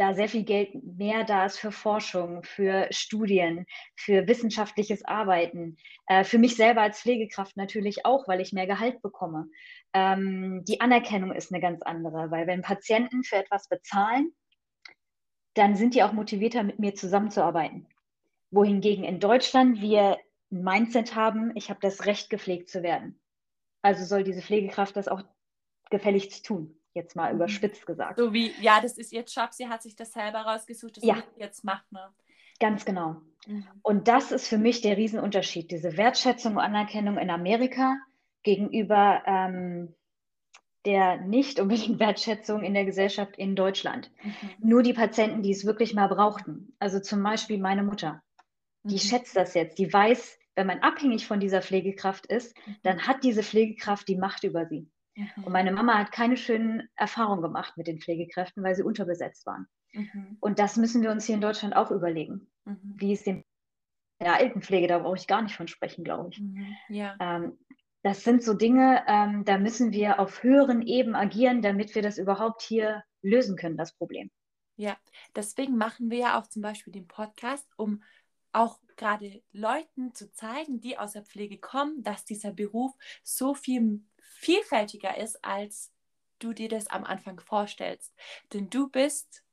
da 0.00 0.14
sehr 0.14 0.28
viel 0.30 0.44
Geld 0.44 0.70
mehr 0.82 1.24
da 1.24 1.44
ist 1.44 1.58
für 1.58 1.72
Forschung, 1.72 2.42
für 2.42 2.88
Studien, 2.90 3.66
für 3.96 4.26
wissenschaftliches 4.26 5.04
Arbeiten. 5.04 5.76
Äh, 6.06 6.24
für 6.24 6.38
mich 6.38 6.56
selber 6.56 6.80
als 6.80 7.02
Pflegekraft 7.02 7.56
natürlich 7.58 8.06
auch, 8.06 8.26
weil 8.26 8.40
ich 8.40 8.54
mehr 8.54 8.66
Gehalt 8.66 9.02
bekomme. 9.02 9.48
Ähm, 9.92 10.64
die 10.66 10.80
Anerkennung 10.80 11.32
ist 11.32 11.52
eine 11.52 11.60
ganz 11.60 11.82
andere, 11.82 12.30
weil 12.30 12.46
wenn 12.46 12.62
Patienten 12.62 13.24
für 13.24 13.36
etwas 13.36 13.68
bezahlen, 13.68 14.32
dann 15.54 15.76
sind 15.76 15.94
die 15.94 16.02
auch 16.02 16.12
motivierter, 16.12 16.62
mit 16.62 16.78
mir 16.78 16.94
zusammenzuarbeiten. 16.94 17.86
Wohingegen 18.50 19.04
in 19.04 19.20
Deutschland 19.20 19.82
wir 19.82 20.16
ein 20.50 20.62
Mindset 20.62 21.14
haben, 21.14 21.52
ich 21.56 21.68
habe 21.68 21.80
das 21.82 22.06
Recht, 22.06 22.30
gepflegt 22.30 22.70
zu 22.70 22.82
werden. 22.82 23.20
Also 23.82 24.04
soll 24.06 24.24
diese 24.24 24.40
Pflegekraft 24.40 24.96
das 24.96 25.08
auch 25.08 25.22
gefälligst 25.90 26.46
tun, 26.46 26.79
jetzt 26.94 27.16
mal 27.16 27.30
mhm. 27.30 27.36
überspitzt 27.36 27.86
gesagt. 27.86 28.18
So 28.18 28.32
wie, 28.32 28.52
ja, 28.60 28.80
das 28.80 28.98
ist 28.98 29.12
ihr 29.12 29.24
Job, 29.24 29.52
sie 29.52 29.68
hat 29.68 29.82
sich 29.82 29.96
das 29.96 30.12
selber 30.12 30.40
rausgesucht, 30.40 30.96
das 30.96 31.04
ja. 31.04 31.22
jetzt 31.36 31.64
macht. 31.64 31.90
Ne? 31.92 32.12
Ganz 32.58 32.84
genau. 32.84 33.16
Mhm. 33.46 33.66
Und 33.82 34.08
das 34.08 34.32
ist 34.32 34.48
für 34.48 34.58
mich 34.58 34.80
der 34.80 34.96
Riesenunterschied, 34.96 35.70
diese 35.70 35.96
Wertschätzung 35.96 36.54
und 36.54 36.60
Anerkennung 36.60 37.18
in 37.18 37.30
Amerika 37.30 37.96
gegenüber 38.42 39.22
ähm, 39.26 39.94
der 40.86 41.20
nicht 41.20 41.60
unbedingt 41.60 42.00
Wertschätzung 42.00 42.62
in 42.62 42.74
der 42.74 42.84
Gesellschaft 42.84 43.36
in 43.36 43.54
Deutschland. 43.54 44.10
Mhm. 44.22 44.32
Nur 44.60 44.82
die 44.82 44.94
Patienten, 44.94 45.42
die 45.42 45.52
es 45.52 45.66
wirklich 45.66 45.94
mal 45.94 46.08
brauchten. 46.08 46.74
Also 46.78 47.00
zum 47.00 47.22
Beispiel 47.22 47.58
meine 47.58 47.82
Mutter. 47.82 48.22
Die 48.82 48.94
mhm. 48.94 48.98
schätzt 48.98 49.36
das 49.36 49.54
jetzt. 49.54 49.78
Die 49.78 49.92
weiß, 49.92 50.38
wenn 50.54 50.66
man 50.66 50.80
abhängig 50.80 51.26
von 51.26 51.40
dieser 51.40 51.62
Pflegekraft 51.62 52.26
ist, 52.26 52.56
mhm. 52.66 52.76
dann 52.82 53.06
hat 53.06 53.24
diese 53.24 53.42
Pflegekraft 53.42 54.08
die 54.08 54.16
Macht 54.16 54.44
über 54.44 54.66
sie. 54.66 54.88
Mhm. 55.14 55.44
Und 55.44 55.52
meine 55.52 55.72
Mama 55.72 55.98
hat 55.98 56.12
keine 56.12 56.36
schönen 56.36 56.88
Erfahrungen 56.96 57.42
gemacht 57.42 57.76
mit 57.76 57.86
den 57.86 58.00
Pflegekräften, 58.00 58.62
weil 58.62 58.74
sie 58.74 58.82
unterbesetzt 58.82 59.46
waren. 59.46 59.66
Mhm. 59.92 60.36
Und 60.40 60.58
das 60.58 60.76
müssen 60.76 61.02
wir 61.02 61.10
uns 61.10 61.24
hier 61.24 61.34
in 61.34 61.40
Deutschland 61.40 61.74
auch 61.74 61.90
überlegen. 61.90 62.50
Mhm. 62.64 62.94
Wie 62.96 63.12
es 63.12 63.24
dem 63.24 63.44
der 64.20 64.34
Altenpflege, 64.34 64.86
da 64.86 64.98
brauche 64.98 65.16
ich 65.16 65.26
gar 65.26 65.40
nicht 65.42 65.56
von 65.56 65.66
sprechen, 65.66 66.04
glaube 66.04 66.28
ich. 66.30 66.42
Ja. 66.90 67.16
Ähm, 67.20 67.58
das 68.02 68.22
sind 68.24 68.42
so 68.42 68.54
Dinge, 68.54 69.02
ähm, 69.06 69.44
da 69.44 69.58
müssen 69.58 69.92
wir 69.92 70.20
auf 70.20 70.42
höheren 70.42 70.82
Ebenen 70.82 71.16
agieren, 71.16 71.62
damit 71.62 71.94
wir 71.94 72.02
das 72.02 72.18
überhaupt 72.18 72.62
hier 72.62 73.02
lösen 73.22 73.56
können, 73.56 73.76
das 73.76 73.94
Problem. 73.94 74.30
Ja, 74.76 74.96
deswegen 75.36 75.76
machen 75.76 76.10
wir 76.10 76.18
ja 76.18 76.38
auch 76.38 76.46
zum 76.46 76.62
Beispiel 76.62 76.92
den 76.92 77.06
Podcast, 77.06 77.66
um 77.76 78.02
auch 78.52 78.78
gerade 78.96 79.42
Leuten 79.52 80.14
zu 80.14 80.32
zeigen, 80.32 80.80
die 80.80 80.98
aus 80.98 81.12
der 81.12 81.24
Pflege 81.24 81.58
kommen, 81.58 82.02
dass 82.02 82.24
dieser 82.24 82.52
Beruf 82.52 82.92
so 83.22 83.54
viel 83.54 84.02
vielfältiger 84.30 85.16
ist, 85.18 85.44
als 85.44 85.92
du 86.38 86.52
dir 86.52 86.68
das 86.68 86.86
am 86.86 87.04
Anfang 87.04 87.40
vorstellst. 87.40 88.14
Denn 88.52 88.70
du 88.70 88.88
bist 88.88 89.44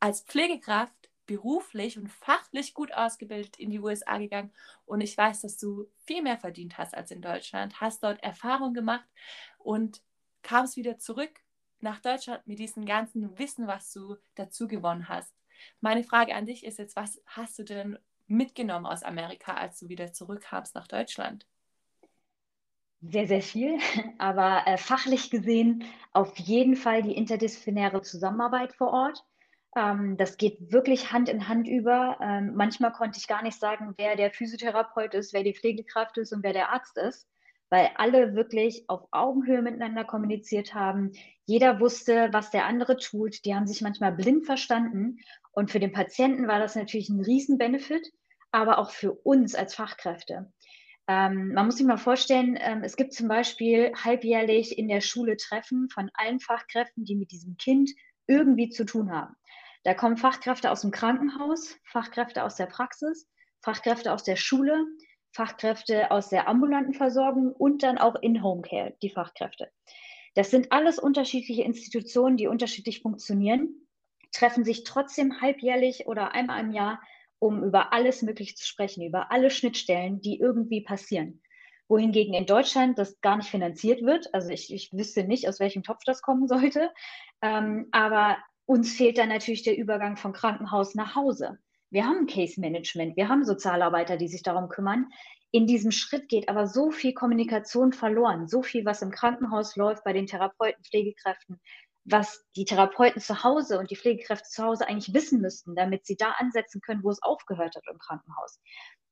als 0.00 0.22
Pflegekraft 0.22 1.10
beruflich 1.26 1.96
und 1.96 2.08
fachlich 2.08 2.74
gut 2.74 2.92
ausgebildet 2.92 3.56
in 3.56 3.70
die 3.70 3.78
USA 3.78 4.18
gegangen 4.18 4.52
und 4.84 5.00
ich 5.00 5.16
weiß, 5.16 5.42
dass 5.42 5.58
du 5.58 5.86
viel 6.04 6.22
mehr 6.22 6.38
verdient 6.38 6.76
hast 6.76 6.92
als 6.92 7.12
in 7.12 7.22
Deutschland, 7.22 7.80
hast 7.80 8.02
dort 8.02 8.20
Erfahrung 8.24 8.74
gemacht 8.74 9.08
und 9.58 10.02
kamst 10.42 10.76
wieder 10.76 10.98
zurück 10.98 11.30
nach 11.78 12.00
Deutschland 12.00 12.46
mit 12.48 12.58
diesem 12.58 12.84
ganzen 12.84 13.38
Wissen, 13.38 13.68
was 13.68 13.92
du 13.92 14.16
dazu 14.34 14.66
gewonnen 14.66 15.08
hast. 15.08 15.32
Meine 15.80 16.02
Frage 16.02 16.34
an 16.34 16.46
dich 16.46 16.64
ist 16.64 16.78
jetzt, 16.78 16.96
was 16.96 17.22
hast 17.26 17.58
du 17.58 17.64
denn 17.64 17.98
mitgenommen 18.26 18.86
aus 18.86 19.02
Amerika, 19.02 19.54
als 19.54 19.78
du 19.78 19.88
wieder 19.88 20.12
zurückkamst 20.12 20.74
nach 20.74 20.88
Deutschland? 20.88 21.46
Sehr, 23.02 23.26
sehr 23.26 23.40
viel, 23.40 23.78
aber 24.18 24.62
äh, 24.66 24.76
fachlich 24.76 25.30
gesehen 25.30 25.84
auf 26.12 26.36
jeden 26.38 26.76
Fall 26.76 27.02
die 27.02 27.16
interdisziplinäre 27.16 28.02
Zusammenarbeit 28.02 28.74
vor 28.74 28.92
Ort. 28.92 29.24
Ähm, 29.74 30.16
das 30.18 30.36
geht 30.36 30.72
wirklich 30.72 31.12
Hand 31.12 31.28
in 31.28 31.48
Hand 31.48 31.66
über. 31.66 32.18
Ähm, 32.20 32.52
manchmal 32.54 32.92
konnte 32.92 33.18
ich 33.18 33.26
gar 33.26 33.42
nicht 33.42 33.58
sagen, 33.58 33.94
wer 33.96 34.16
der 34.16 34.30
Physiotherapeut 34.30 35.14
ist, 35.14 35.32
wer 35.32 35.42
die 35.44 35.54
Pflegekraft 35.54 36.18
ist 36.18 36.32
und 36.32 36.42
wer 36.42 36.52
der 36.52 36.72
Arzt 36.72 36.98
ist, 36.98 37.26
weil 37.70 37.88
alle 37.96 38.34
wirklich 38.34 38.84
auf 38.88 39.06
Augenhöhe 39.12 39.62
miteinander 39.62 40.04
kommuniziert 40.04 40.74
haben. 40.74 41.12
Jeder 41.46 41.80
wusste, 41.80 42.28
was 42.32 42.50
der 42.50 42.66
andere 42.66 42.98
tut. 42.98 43.44
Die 43.46 43.54
haben 43.54 43.66
sich 43.66 43.80
manchmal 43.80 44.12
blind 44.12 44.44
verstanden. 44.44 45.18
Und 45.52 45.70
für 45.70 45.80
den 45.80 45.92
Patienten 45.92 46.48
war 46.48 46.58
das 46.58 46.74
natürlich 46.76 47.08
ein 47.08 47.20
Riesen-Benefit, 47.20 48.12
aber 48.52 48.78
auch 48.78 48.90
für 48.90 49.12
uns 49.12 49.54
als 49.54 49.74
Fachkräfte. 49.74 50.52
Ähm, 51.10 51.54
man 51.54 51.66
muss 51.66 51.78
sich 51.78 51.86
mal 51.86 51.96
vorstellen, 51.96 52.56
ähm, 52.60 52.84
es 52.84 52.94
gibt 52.94 53.14
zum 53.14 53.26
Beispiel 53.26 53.92
halbjährlich 53.96 54.78
in 54.78 54.86
der 54.86 55.00
Schule 55.00 55.36
Treffen 55.36 55.88
von 55.90 56.08
allen 56.14 56.38
Fachkräften, 56.38 57.04
die 57.04 57.16
mit 57.16 57.32
diesem 57.32 57.56
Kind 57.56 57.90
irgendwie 58.28 58.68
zu 58.68 58.84
tun 58.84 59.10
haben. 59.10 59.34
Da 59.82 59.92
kommen 59.94 60.16
Fachkräfte 60.16 60.70
aus 60.70 60.82
dem 60.82 60.92
Krankenhaus, 60.92 61.76
Fachkräfte 61.82 62.44
aus 62.44 62.54
der 62.54 62.66
Praxis, 62.66 63.28
Fachkräfte 63.60 64.12
aus 64.12 64.22
der 64.22 64.36
Schule, 64.36 64.86
Fachkräfte 65.32 66.12
aus 66.12 66.28
der 66.28 66.46
ambulanten 66.46 66.94
Versorgung 66.94 67.52
und 67.54 67.82
dann 67.82 67.98
auch 67.98 68.14
in 68.14 68.40
Homecare, 68.40 68.94
die 69.02 69.10
Fachkräfte. 69.10 69.68
Das 70.36 70.52
sind 70.52 70.70
alles 70.70 71.00
unterschiedliche 71.00 71.64
Institutionen, 71.64 72.36
die 72.36 72.46
unterschiedlich 72.46 73.02
funktionieren, 73.02 73.88
treffen 74.30 74.62
sich 74.62 74.84
trotzdem 74.84 75.40
halbjährlich 75.40 76.06
oder 76.06 76.34
einmal 76.34 76.60
im 76.60 76.70
Jahr 76.70 77.00
um 77.40 77.64
über 77.64 77.92
alles 77.92 78.22
Mögliche 78.22 78.54
zu 78.54 78.66
sprechen, 78.66 79.02
über 79.02 79.32
alle 79.32 79.50
Schnittstellen, 79.50 80.20
die 80.20 80.38
irgendwie 80.38 80.82
passieren. 80.82 81.42
Wohingegen 81.88 82.34
in 82.34 82.46
Deutschland 82.46 82.98
das 82.98 83.20
gar 83.20 83.36
nicht 83.36 83.48
finanziert 83.48 84.02
wird. 84.02 84.32
Also 84.32 84.50
ich, 84.50 84.72
ich 84.72 84.92
wüsste 84.92 85.24
nicht, 85.24 85.48
aus 85.48 85.58
welchem 85.58 85.82
Topf 85.82 86.04
das 86.04 86.22
kommen 86.22 86.46
sollte. 86.46 86.90
Ähm, 87.42 87.88
aber 87.90 88.36
uns 88.66 88.94
fehlt 88.94 89.18
dann 89.18 89.30
natürlich 89.30 89.64
der 89.64 89.76
Übergang 89.76 90.16
von 90.16 90.32
Krankenhaus 90.32 90.94
nach 90.94 91.16
Hause. 91.16 91.58
Wir 91.90 92.04
haben 92.04 92.28
Case 92.28 92.60
Management, 92.60 93.16
wir 93.16 93.28
haben 93.28 93.44
Sozialarbeiter, 93.44 94.16
die 94.16 94.28
sich 94.28 94.44
darum 94.44 94.68
kümmern. 94.68 95.08
In 95.50 95.66
diesem 95.66 95.90
Schritt 95.90 96.28
geht 96.28 96.48
aber 96.48 96.68
so 96.68 96.92
viel 96.92 97.12
Kommunikation 97.12 97.92
verloren, 97.92 98.46
so 98.46 98.62
viel, 98.62 98.84
was 98.84 99.02
im 99.02 99.10
Krankenhaus 99.10 99.74
läuft, 99.74 100.04
bei 100.04 100.12
den 100.12 100.26
Therapeuten, 100.26 100.84
Pflegekräften, 100.84 101.60
was 102.04 102.44
die 102.56 102.64
Therapeuten 102.64 103.20
zu 103.20 103.44
Hause 103.44 103.78
und 103.78 103.90
die 103.90 103.96
Pflegekräfte 103.96 104.48
zu 104.48 104.64
Hause 104.64 104.88
eigentlich 104.88 105.14
wissen 105.14 105.40
müssten, 105.40 105.74
damit 105.74 106.06
sie 106.06 106.16
da 106.16 106.32
ansetzen 106.38 106.80
können, 106.80 107.02
wo 107.02 107.10
es 107.10 107.22
aufgehört 107.22 107.74
hat 107.76 107.84
im 107.90 107.98
Krankenhaus. 107.98 108.60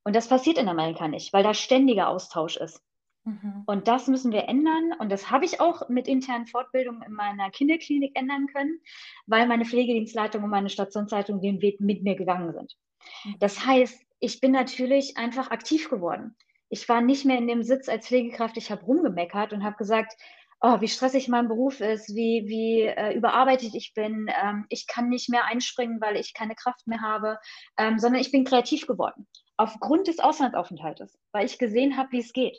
Und 0.05 0.17
das 0.17 0.29
passiert 0.29 0.59
in 0.59 0.69
Amerika 0.69 1.09
nicht, 1.09 1.33
weil 1.33 1.43
da 1.43 1.55
ständiger 1.55 2.09
Austausch 2.09 2.57
ist. 2.57 2.83
Mhm. 3.25 3.65
Und 3.67 3.89
das 3.89 4.07
müssen 4.07 4.33
wir 4.33 4.49
ändern. 4.49 4.95
Und 4.99 5.11
das 5.13 5.31
habe 5.31 5.45
ich 5.45 5.61
auch 5.61 5.89
mit 5.89 6.09
internen 6.09 6.47
Fortbildungen 6.47 7.03
in 7.03 7.13
meiner 7.13 7.51
Kinderklinik 7.51 8.17
ändern 8.17 8.47
können, 8.47 8.81
weil 9.27 9.47
meine 9.47 9.65
Pflegedienstleitung 9.65 10.45
und 10.45 10.51
meine 10.51 10.71
Stationsleitung 10.71 11.41
den 11.41 11.61
Weg 11.61 11.81
mit 11.81 12.03
mir 12.03 12.17
gegangen 12.17 12.53
sind. 12.53 12.77
Mhm. 13.25 13.37
Das 13.39 13.67
heißt, 13.67 14.03
ich 14.21 14.41
bin 14.41 14.53
natürlich 14.53 15.17
einfach 15.17 15.51
aktiv 15.51 15.91
geworden. 15.91 16.37
Ich 16.71 16.89
war 16.89 17.01
nicht 17.01 17.25
mehr 17.25 17.39
in 17.39 17.47
dem 17.47 17.63
Sitz 17.63 17.89
als 17.89 18.07
Pflegekraft, 18.09 18.57
ich 18.57 18.71
habe 18.71 18.85
rumgemeckert 18.85 19.53
und 19.53 19.65
habe 19.65 19.77
gesagt, 19.77 20.15
oh, 20.61 20.81
wie 20.81 20.89
stressig 20.89 21.29
mein 21.29 21.49
Beruf 21.49 21.81
ist, 21.81 22.15
wie, 22.15 22.45
wie 22.47 22.83
äh, 22.83 23.15
überarbeitet 23.15 23.75
ich 23.75 23.93
bin, 23.95 24.31
ähm, 24.43 24.67
ich 24.69 24.87
kann 24.87 25.09
nicht 25.09 25.29
mehr 25.29 25.45
einspringen, 25.45 26.01
weil 26.01 26.17
ich 26.17 26.35
keine 26.35 26.55
Kraft 26.55 26.87
mehr 26.87 27.01
habe, 27.01 27.39
ähm, 27.77 27.99
sondern 27.99 28.21
ich 28.21 28.33
bin 28.33 28.45
kreativ 28.45 28.87
geworden. 28.87 29.27
Aufgrund 29.57 30.09
des 30.09 30.19
Auslandsaufenthaltes, 30.19 31.19
weil 31.33 31.47
ich 31.47 31.59
gesehen 31.59 31.97
habe, 31.97 32.13
wie 32.13 32.21
es 32.21 32.33
geht. 32.33 32.59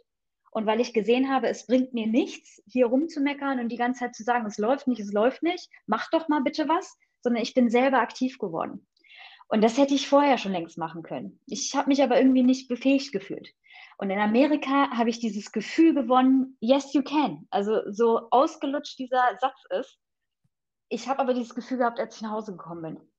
Und 0.51 0.65
weil 0.65 0.79
ich 0.79 0.93
gesehen 0.93 1.29
habe, 1.29 1.47
es 1.47 1.67
bringt 1.67 1.93
mir 1.93 2.07
nichts, 2.07 2.61
hier 2.65 2.87
rumzumeckern 2.87 3.59
und 3.59 3.69
die 3.69 3.77
ganze 3.77 3.99
Zeit 3.99 4.15
zu 4.15 4.23
sagen, 4.23 4.47
es 4.47 4.57
läuft 4.57 4.87
nicht, 4.87 4.99
es 4.99 5.13
läuft 5.13 5.43
nicht, 5.43 5.69
mach 5.85 6.09
doch 6.09 6.27
mal 6.27 6.41
bitte 6.41 6.67
was, 6.67 6.97
sondern 7.21 7.43
ich 7.43 7.53
bin 7.53 7.69
selber 7.69 7.99
aktiv 7.99 8.39
geworden. 8.39 8.87
Und 9.47 9.63
das 9.63 9.77
hätte 9.77 9.93
ich 9.93 10.07
vorher 10.07 10.37
schon 10.37 10.51
längst 10.51 10.77
machen 10.77 11.03
können. 11.03 11.39
Ich 11.45 11.75
habe 11.75 11.89
mich 11.89 12.01
aber 12.01 12.17
irgendwie 12.17 12.43
nicht 12.43 12.67
befähigt 12.67 13.11
gefühlt. 13.11 13.53
Und 13.99 14.11
in 14.11 14.19
Amerika 14.19 14.89
habe 14.91 15.09
ich 15.09 15.19
dieses 15.19 15.51
Gefühl 15.51 15.93
gewonnen, 15.93 16.55
yes, 16.61 16.93
you 16.93 17.03
can. 17.03 17.45
Also 17.49 17.81
so 17.91 18.29
ausgelutscht 18.31 18.97
dieser 18.97 19.37
Satz 19.41 19.61
ist. 19.77 19.99
Ich 20.87 21.09
habe 21.09 21.19
aber 21.19 21.33
dieses 21.33 21.53
Gefühl 21.53 21.79
gehabt, 21.79 21.99
als 21.99 22.15
ich 22.15 22.21
nach 22.21 22.31
Hause 22.31 22.53
gekommen 22.53 22.81
bin. 22.81 23.09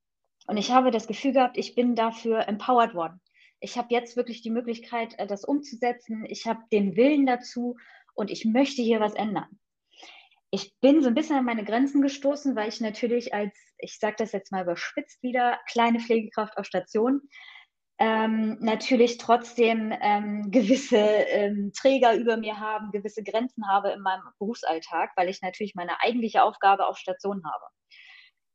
Und 0.47 0.57
ich 0.57 0.73
habe 0.73 0.91
das 0.91 1.07
Gefühl 1.07 1.35
gehabt, 1.35 1.59
ich 1.59 1.75
bin 1.75 1.97
dafür 1.97 2.49
empowered 2.49 2.95
worden. 2.95 3.21
Ich 3.61 3.77
habe 3.77 3.89
jetzt 3.91 4.17
wirklich 4.17 4.41
die 4.41 4.49
Möglichkeit, 4.49 5.19
äh, 5.19 5.27
das 5.27 5.45
umzusetzen. 5.45 6.25
Ich 6.27 6.47
habe 6.47 6.63
den 6.73 6.97
Willen 6.97 7.27
dazu 7.27 7.77
und 8.15 8.31
ich 8.31 8.47
möchte 8.47 8.81
hier 8.81 9.01
was 9.01 9.13
ändern. 9.13 9.61
Ich 10.51 10.75
bin 10.81 11.03
so 11.03 11.09
ein 11.09 11.15
bisschen 11.15 11.37
an 11.37 11.45
meine 11.45 11.63
Grenzen 11.63 12.01
gestoßen, 12.01 12.57
weil 12.57 12.71
ich 12.71 12.81
natürlich 12.81 13.35
als, 13.35 13.55
ich 13.77 13.99
sage 13.99 14.17
das 14.19 14.33
jetzt 14.33 14.51
mal 14.51 14.63
überspitzt 14.63 15.23
wieder, 15.23 15.61
kleine 15.71 16.01
Pflegekraft 16.01 16.57
auf 16.57 16.65
Station 16.65 17.21
ähm, 18.01 18.57
natürlich 18.61 19.19
trotzdem 19.19 19.93
ähm, 20.01 20.51
gewisse 20.51 20.97
ähm, 20.97 21.71
Träger 21.77 22.15
über 22.15 22.39
mir 22.39 22.59
haben, 22.59 22.91
gewisse 22.93 23.23
Grenzen 23.23 23.69
habe 23.69 23.91
in 23.91 24.01
meinem 24.01 24.23
Berufsalltag, 24.39 25.11
weil 25.17 25.29
ich 25.29 25.43
natürlich 25.43 25.75
meine 25.75 26.01
eigentliche 26.03 26.43
Aufgabe 26.43 26.87
auf 26.87 26.97
Station 26.97 27.43
habe. 27.45 27.65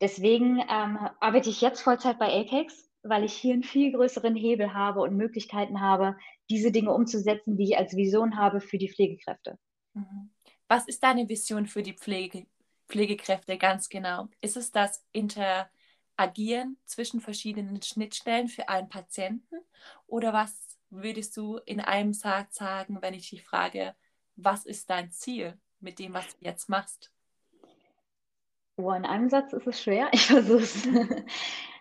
Deswegen 0.02 0.60
ähm, 0.60 0.98
arbeite 1.20 1.50
ich 1.52 1.62
jetzt 1.62 1.82
Vollzeit 1.82 2.18
bei 2.18 2.42
Apex, 2.42 2.90
weil 3.04 3.24
ich 3.24 3.34
hier 3.34 3.54
einen 3.54 3.64
viel 3.64 3.92
größeren 3.92 4.36
Hebel 4.36 4.74
habe 4.74 5.02
und 5.02 5.16
Möglichkeiten 5.16 5.80
habe, 5.80 6.18
diese 6.50 6.72
Dinge 6.72 6.92
umzusetzen, 6.92 7.56
die 7.56 7.66
ich 7.66 7.78
als 7.78 7.96
Vision 7.96 8.38
habe 8.38 8.62
für 8.62 8.80
die 8.80 8.90
Pflegekräfte. 8.90 9.60
Mhm. 9.94 10.32
Was 10.68 10.88
ist 10.88 11.04
deine 11.04 11.30
Vision 11.30 11.68
für 11.68 11.84
die 11.84 11.94
Pflege, 11.94 12.48
Pflegekräfte 12.88 13.60
ganz 13.60 13.90
genau? 13.90 14.28
Ist 14.42 14.58
es 14.58 14.72
das 14.72 15.06
Inter 15.12 15.70
agieren 16.18 16.78
zwischen 16.86 17.22
verschiedenen 17.22 17.82
Schnittstellen 17.82 18.48
für 18.48 18.70
einen 18.70 18.90
Patienten? 18.90 19.56
Oder 20.08 20.34
was 20.34 20.80
würdest 20.90 21.36
du 21.38 21.58
in 21.66 21.80
einem 21.80 22.14
Satz 22.14 22.56
sagen, 22.56 23.02
wenn 23.02 23.14
ich 23.14 23.30
dich 23.30 23.44
frage, 23.44 23.96
was 24.36 24.66
ist 24.66 24.90
dein 24.90 25.12
Ziel 25.12 25.58
mit 25.80 26.00
dem, 26.00 26.14
was 26.14 26.28
du 26.28 26.46
jetzt 26.46 26.70
machst? 26.70 27.12
Oh, 28.78 28.92
in 28.92 29.06
einem 29.06 29.30
Satz 29.30 29.54
ist 29.54 29.68
es 29.68 29.82
schwer. 29.82 30.10
Ich 30.14 30.26
versuche 30.26 30.64
es. 30.64 30.88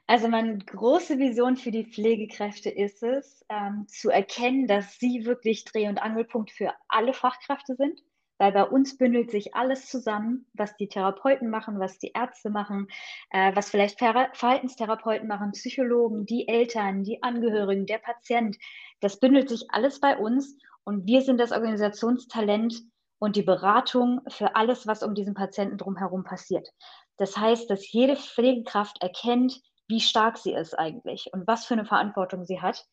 Also 0.06 0.28
meine 0.28 0.58
große 0.58 1.18
Vision 1.18 1.56
für 1.56 1.70
die 1.70 1.86
Pflegekräfte 1.86 2.68
ist 2.68 3.02
es, 3.02 3.42
ähm, 3.48 3.86
zu 3.88 4.10
erkennen, 4.10 4.66
dass 4.66 4.98
sie 4.98 5.24
wirklich 5.24 5.64
Dreh- 5.64 5.88
und 5.88 5.96
Angelpunkt 5.96 6.50
für 6.50 6.74
alle 6.88 7.14
Fachkräfte 7.14 7.74
sind 7.74 8.02
weil 8.44 8.52
bei 8.52 8.64
uns 8.64 8.98
bündelt 8.98 9.30
sich 9.30 9.54
alles 9.54 9.88
zusammen, 9.88 10.44
was 10.52 10.76
die 10.76 10.86
Therapeuten 10.86 11.48
machen, 11.48 11.80
was 11.80 11.98
die 11.98 12.12
Ärzte 12.14 12.50
machen, 12.50 12.88
äh, 13.30 13.56
was 13.56 13.70
vielleicht 13.70 13.98
Ver 13.98 14.28
Verhaltenstherapeuten 14.34 15.26
machen, 15.26 15.52
Psychologen, 15.52 16.26
die 16.26 16.46
Eltern, 16.46 17.04
die 17.04 17.22
Angehörigen, 17.22 17.86
der 17.86 17.96
Patient. 17.96 18.58
Das 19.00 19.18
bündelt 19.18 19.48
sich 19.48 19.64
alles 19.70 19.98
bei 19.98 20.18
uns 20.18 20.58
und 20.84 21.06
wir 21.06 21.22
sind 21.22 21.38
das 21.38 21.52
Organisationstalent 21.52 22.82
und 23.18 23.36
die 23.36 23.42
Beratung 23.42 24.20
für 24.28 24.56
alles, 24.56 24.86
was 24.86 25.02
um 25.02 25.14
diesen 25.14 25.32
Patienten 25.32 25.78
drumherum 25.78 26.22
passiert. 26.22 26.68
Das 27.16 27.38
heißt, 27.38 27.70
dass 27.70 27.90
jede 27.92 28.16
Pflegekraft 28.16 29.00
erkennt, 29.00 29.58
wie 29.88 30.00
stark 30.00 30.36
sie 30.36 30.52
ist 30.52 30.78
eigentlich 30.78 31.30
und 31.32 31.46
was 31.46 31.64
für 31.64 31.72
eine 31.72 31.86
Verantwortung 31.86 32.44
sie 32.44 32.60
hat. 32.60 32.84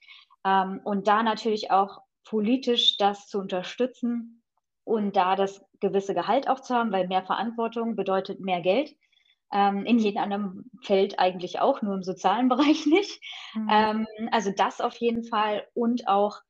Ähm, 0.45 0.79
und 0.85 1.09
da 1.09 1.23
natürlich 1.23 1.71
auch 1.71 2.03
politisch 2.23 2.95
das 2.95 3.27
zu 3.27 3.37
unterstützen, 3.37 4.40
und 4.91 5.15
da 5.15 5.35
das 5.35 5.63
gewisse 5.79 6.13
Gehalt 6.13 6.49
auch 6.49 6.59
zu 6.59 6.75
haben, 6.75 6.91
weil 6.91 7.07
mehr 7.07 7.23
Verantwortung 7.23 7.95
bedeutet 7.95 8.41
mehr 8.41 8.61
Geld. 8.61 8.93
Ähm, 9.53 9.85
in 9.85 9.99
jedem 9.99 10.21
anderen 10.21 10.71
Feld 10.83 11.17
eigentlich 11.17 11.59
auch, 11.59 11.81
nur 11.81 11.95
im 11.95 12.03
sozialen 12.03 12.49
Bereich 12.49 12.85
nicht. 12.85 13.21
Mhm. 13.53 13.67
Ähm, 13.71 14.07
also 14.31 14.51
das 14.55 14.81
auf 14.81 14.95
jeden 14.97 15.23
Fall 15.23 15.65
und 15.73 16.07
auch 16.07 16.41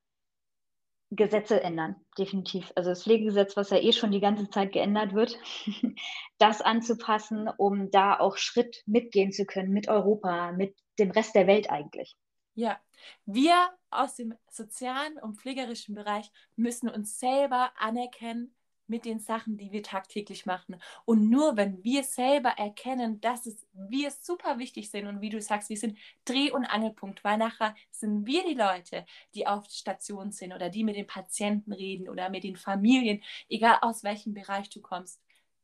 Gesetze 1.12 1.62
ändern, 1.62 1.96
definitiv. 2.18 2.72
Also 2.76 2.90
das 2.90 3.04
Pflegegesetz, 3.04 3.58
was 3.58 3.70
ja 3.70 3.78
eh 3.78 3.92
schon 3.92 4.12
die 4.12 4.22
ganze 4.22 4.50
Zeit 4.50 4.72
geändert 4.72 5.14
wird, 5.14 5.38
das 6.40 6.62
anzupassen, 6.62 7.50
um 7.58 7.92
da 7.92 8.18
auch 8.18 8.38
Schritt 8.38 8.82
mitgehen 8.86 9.32
zu 9.32 9.46
können 9.46 9.74
mit 9.74 9.88
Europa, 9.88 10.54
mit 10.54 10.76
dem 11.00 11.12
Rest 11.12 11.36
der 11.36 11.48
Welt 11.48 11.70
eigentlich. 11.70 12.16
Ja, 12.54 12.80
wir 13.26 13.70
aus 13.90 14.16
dem 14.16 14.36
sozialen 14.50 15.18
und 15.20 15.38
pflegerischen 15.38 15.96
Bereich 15.96 16.32
müssen 16.56 16.90
uns 16.90 17.20
selber 17.20 17.72
anerkennen 17.78 18.54
mit 18.92 19.06
den 19.06 19.20
Sachen, 19.20 19.58
die 19.58 19.72
wir 19.72 19.84
tagtäglich 19.84 20.46
machen. 20.46 20.76
Und 21.06 21.30
nur 21.30 21.56
wenn 21.56 21.82
wir 21.84 22.04
selber 22.04 22.50
erkennen, 22.50 23.22
dass 23.22 23.46
es, 23.46 23.66
wir 23.74 24.12
super 24.12 24.60
wichtig 24.60 24.92
sind 24.92 25.08
und 25.08 25.22
wie 25.22 25.30
du 25.30 25.42
sagst, 25.42 25.70
wir 25.70 25.78
sind 25.78 25.98
Dreh- 26.26 26.52
und 26.52 26.66
Angelpunkt, 26.66 27.24
weil 27.24 27.38
nachher 27.38 27.74
sind 27.90 28.26
wir 28.26 28.44
die 28.44 28.54
Leute, 28.54 29.06
die 29.34 29.48
auf 29.48 29.66
Station 29.70 30.32
sind 30.32 30.52
oder 30.54 30.70
die 30.70 30.84
mit 30.84 30.98
den 30.98 31.08
Patienten 31.08 31.72
reden 31.72 32.10
oder 32.10 32.30
mit 32.30 32.44
den 32.44 32.58
Familien, 32.58 33.24
egal 33.50 33.78
aus 33.82 34.04
welchem 34.04 34.34
Bereich 34.34 34.70
du 34.70 34.82
kommst. 34.82 35.22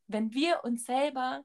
Wenn 0.08 0.34
wir 0.34 0.64
uns 0.64 0.86
selber 0.86 1.44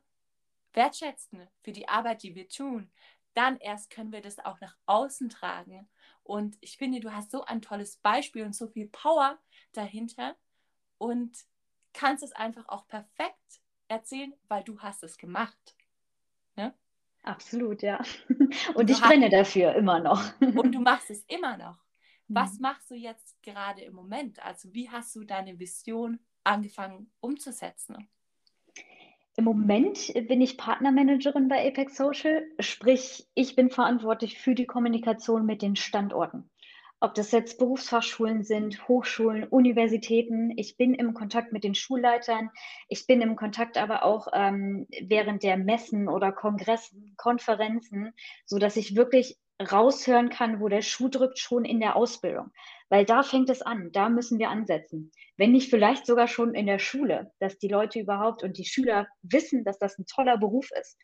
wertschätzen 0.72 1.48
für 1.62 1.72
die 1.72 1.88
Arbeit, 1.88 2.22
die 2.22 2.34
wir 2.34 2.48
tun, 2.48 2.90
dann 3.34 3.56
erst 3.58 3.90
können 3.90 4.12
wir 4.12 4.20
das 4.20 4.38
auch 4.38 4.60
nach 4.60 4.76
außen 4.86 5.28
tragen. 5.28 5.88
Und 6.22 6.56
ich 6.60 6.76
finde, 6.76 7.00
du 7.00 7.12
hast 7.12 7.30
so 7.30 7.44
ein 7.44 7.62
tolles 7.62 7.96
Beispiel 7.96 8.44
und 8.44 8.54
so 8.54 8.68
viel 8.68 8.88
Power 8.88 9.38
dahinter. 9.72 10.36
und 10.98 11.36
kannst 11.92 12.22
es 12.22 12.32
einfach 12.32 12.68
auch 12.68 12.86
perfekt 12.86 13.60
erzählen, 13.88 14.32
weil 14.48 14.62
du 14.64 14.78
hast 14.80 15.02
es 15.02 15.18
gemacht. 15.18 15.76
Ne? 16.56 16.74
Absolut, 17.22 17.82
ja. 17.82 18.02
Und, 18.74 18.90
ich 18.90 19.00
brenne 19.00 19.28
dafür 19.28 19.74
immer 19.74 20.00
noch. 20.00 20.22
Und 20.40 20.72
du 20.72 20.80
machst 20.80 21.10
es 21.10 21.22
immer 21.24 21.56
noch. 21.56 21.78
Was 22.28 22.54
mhm. 22.54 22.62
machst 22.62 22.90
du 22.90 22.94
jetzt 22.94 23.42
gerade 23.42 23.82
im 23.82 23.94
Moment? 23.94 24.42
Also 24.42 24.72
wie 24.72 24.90
hast 24.90 25.14
du 25.14 25.24
deine 25.24 25.58
Vision 25.58 26.18
angefangen 26.44 27.12
umzusetzen? 27.20 28.08
Im 29.36 29.44
Moment 29.44 30.12
bin 30.28 30.42
ich 30.42 30.58
Partnermanagerin 30.58 31.48
bei 31.48 31.66
Apex 31.66 31.96
Social, 31.96 32.44
sprich, 32.58 33.26
ich 33.34 33.56
bin 33.56 33.70
verantwortlich 33.70 34.38
für 34.38 34.54
die 34.54 34.66
Kommunikation 34.66 35.46
mit 35.46 35.62
den 35.62 35.74
Standorten. 35.74 36.50
Ob 37.00 37.14
das 37.14 37.32
jetzt 37.32 37.58
Berufsfachschulen 37.58 38.44
sind, 38.44 38.86
Hochschulen, 38.86 39.44
Universitäten. 39.44 40.52
Ich 40.56 40.76
bin 40.76 40.94
im 40.94 41.14
Kontakt 41.14 41.52
mit 41.52 41.64
den 41.64 41.74
Schulleitern. 41.74 42.50
Ich 42.88 43.08
bin 43.08 43.20
im 43.22 43.34
Kontakt 43.34 43.76
aber 43.76 44.04
auch 44.04 44.28
ähm, 44.32 44.86
während 45.00 45.42
der 45.42 45.56
Messen 45.56 46.08
oder 46.08 46.30
Kongressen, 46.30 47.14
Konferenzen, 47.16 48.12
so 48.46 48.58
dass 48.58 48.76
ich 48.76 48.94
wirklich 48.94 49.36
raushören 49.62 50.28
kann, 50.28 50.60
wo 50.60 50.68
der 50.68 50.82
Schuh 50.82 51.08
drückt, 51.08 51.38
schon 51.38 51.64
in 51.64 51.80
der 51.80 51.96
Ausbildung. 51.96 52.50
Weil 52.88 53.04
da 53.04 53.22
fängt 53.22 53.50
es 53.50 53.62
an, 53.62 53.90
da 53.92 54.08
müssen 54.08 54.38
wir 54.38 54.50
ansetzen. 54.50 55.12
Wenn 55.36 55.52
nicht 55.52 55.70
vielleicht 55.70 56.06
sogar 56.06 56.28
schon 56.28 56.54
in 56.54 56.66
der 56.66 56.78
Schule, 56.78 57.32
dass 57.38 57.58
die 57.58 57.68
Leute 57.68 58.00
überhaupt 58.00 58.42
und 58.42 58.58
die 58.58 58.64
Schüler 58.64 59.08
wissen, 59.22 59.64
dass 59.64 59.78
das 59.78 59.98
ein 59.98 60.06
toller 60.06 60.36
Beruf 60.36 60.68
ist, 60.78 60.98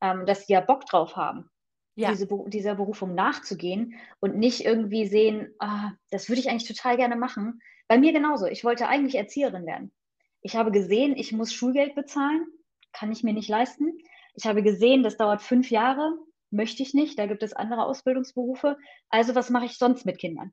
ähm, 0.00 0.26
dass 0.26 0.46
sie 0.46 0.54
ja 0.54 0.60
Bock 0.60 0.86
drauf 0.86 1.16
haben, 1.16 1.50
ja. 1.96 2.10
diese, 2.10 2.26
dieser 2.46 2.74
Berufung 2.74 3.14
nachzugehen 3.14 3.94
und 4.20 4.36
nicht 4.36 4.64
irgendwie 4.64 5.06
sehen, 5.06 5.54
ah, 5.58 5.92
das 6.10 6.28
würde 6.28 6.40
ich 6.40 6.48
eigentlich 6.48 6.68
total 6.68 6.96
gerne 6.96 7.16
machen. 7.16 7.60
Bei 7.88 7.98
mir 7.98 8.12
genauso. 8.12 8.46
Ich 8.46 8.64
wollte 8.64 8.88
eigentlich 8.88 9.16
Erzieherin 9.16 9.66
werden. 9.66 9.92
Ich 10.40 10.56
habe 10.56 10.70
gesehen, 10.70 11.16
ich 11.16 11.32
muss 11.32 11.52
Schulgeld 11.52 11.94
bezahlen, 11.94 12.46
kann 12.92 13.12
ich 13.12 13.22
mir 13.22 13.32
nicht 13.32 13.48
leisten. 13.48 13.98
Ich 14.34 14.46
habe 14.46 14.62
gesehen, 14.62 15.02
das 15.02 15.16
dauert 15.16 15.42
fünf 15.42 15.70
Jahre 15.70 16.16
möchte 16.54 16.82
ich 16.82 16.94
nicht, 16.94 17.18
da 17.18 17.26
gibt 17.26 17.42
es 17.42 17.52
andere 17.52 17.84
Ausbildungsberufe. 17.84 18.78
Also 19.10 19.34
was 19.34 19.50
mache 19.50 19.66
ich 19.66 19.76
sonst 19.76 20.06
mit 20.06 20.18
Kindern? 20.18 20.52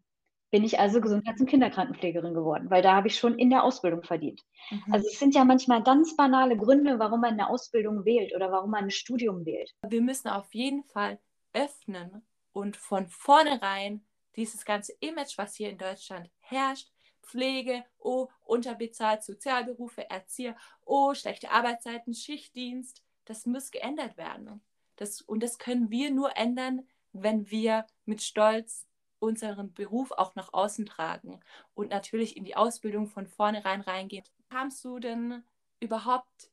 Bin 0.50 0.66
ich 0.66 0.80
also 0.80 1.00
Gesundheits- 1.00 1.40
und 1.40 1.48
Kinderkrankenpflegerin 1.48 2.34
geworden, 2.34 2.70
weil 2.70 2.82
da 2.82 2.94
habe 2.94 3.08
ich 3.08 3.18
schon 3.18 3.40
in 3.40 3.50
der 3.50 3.64
Ausbildung 3.64 4.04
verdient. 4.04 4.42
Mhm. 4.70 4.94
Also 4.94 5.08
es 5.08 5.18
sind 5.18 5.34
ja 5.34 5.46
manchmal 5.46 5.82
ganz 5.82 6.16
banale 6.18 6.58
Gründe, 6.58 7.00
warum 7.00 7.22
man 7.22 7.34
eine 7.34 7.50
Ausbildung 7.50 8.04
wählt 8.04 8.36
oder 8.36 8.52
warum 8.52 8.72
man 8.72 8.86
ein 8.86 8.92
Studium 8.92 9.46
wählt. 9.46 9.72
Wir 9.88 10.02
müssen 10.02 10.28
auf 10.28 10.54
jeden 10.54 10.84
Fall 10.84 11.20
öffnen 11.54 12.22
und 12.52 12.76
von 12.76 13.08
vornherein 13.08 14.06
dieses 14.36 14.66
ganze 14.66 14.94
Image, 15.00 15.38
was 15.38 15.56
hier 15.56 15.70
in 15.70 15.78
Deutschland 15.78 16.30
herrscht, 16.40 16.90
Pflege, 17.22 17.86
oh, 18.00 18.28
unterbezahlt, 18.44 19.24
Sozialberufe, 19.24 20.10
Erzieher, 20.10 20.56
oh, 20.86 21.14
schlechte 21.14 21.52
Arbeitszeiten, 21.52 22.14
Schichtdienst, 22.14 23.04
das 23.26 23.46
muss 23.46 23.72
geändert 23.72 24.18
werden. 24.18 24.62
Das, 25.02 25.20
und 25.20 25.42
das 25.42 25.58
können 25.58 25.90
wir 25.90 26.12
nur 26.12 26.38
ändern, 26.38 26.88
wenn 27.12 27.50
wir 27.50 27.88
mit 28.06 28.22
Stolz 28.22 28.86
unseren 29.18 29.74
Beruf 29.74 30.12
auch 30.12 30.36
nach 30.36 30.54
außen 30.54 30.86
tragen 30.86 31.40
und 31.74 31.90
natürlich 31.90 32.38
in 32.38 32.44
die 32.44 32.56
Ausbildung 32.56 33.08
von 33.08 33.26
vornherein 33.26 33.82
reingehen. 33.82 34.24
Kamst 34.52 34.86
du 34.86 35.00
denn 35.00 35.44
überhaupt 35.80 36.52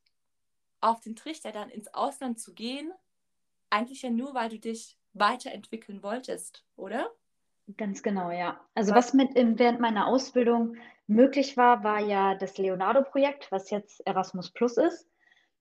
auf 0.81 0.99
den 1.01 1.15
Trichter, 1.15 1.53
dann 1.53 1.69
ins 1.69 1.93
Ausland 1.93 2.41
zu 2.41 2.55
gehen? 2.55 2.91
Eigentlich 3.69 4.01
ja 4.01 4.09
nur, 4.09 4.33
weil 4.33 4.49
du 4.49 4.59
dich 4.59 4.97
weiterentwickeln 5.13 6.03
wolltest, 6.03 6.65
oder? 6.77 7.11
Ganz 7.77 8.03
genau, 8.03 8.31
ja. 8.31 8.59
Also 8.75 8.95
was, 8.95 9.09
was 9.09 9.13
mit 9.13 9.35
während 9.35 9.81
meiner 9.81 10.07
Ausbildung 10.07 10.79
möglich 11.07 11.59
war, 11.59 11.85
war 11.85 12.01
ja 12.01 12.35
das 12.35 12.57
Leonardo-Projekt, 12.57 13.53
was 13.53 13.69
jetzt 13.69 14.01
Erasmus 14.07 14.51
Plus 14.51 14.79
ist. 14.79 15.07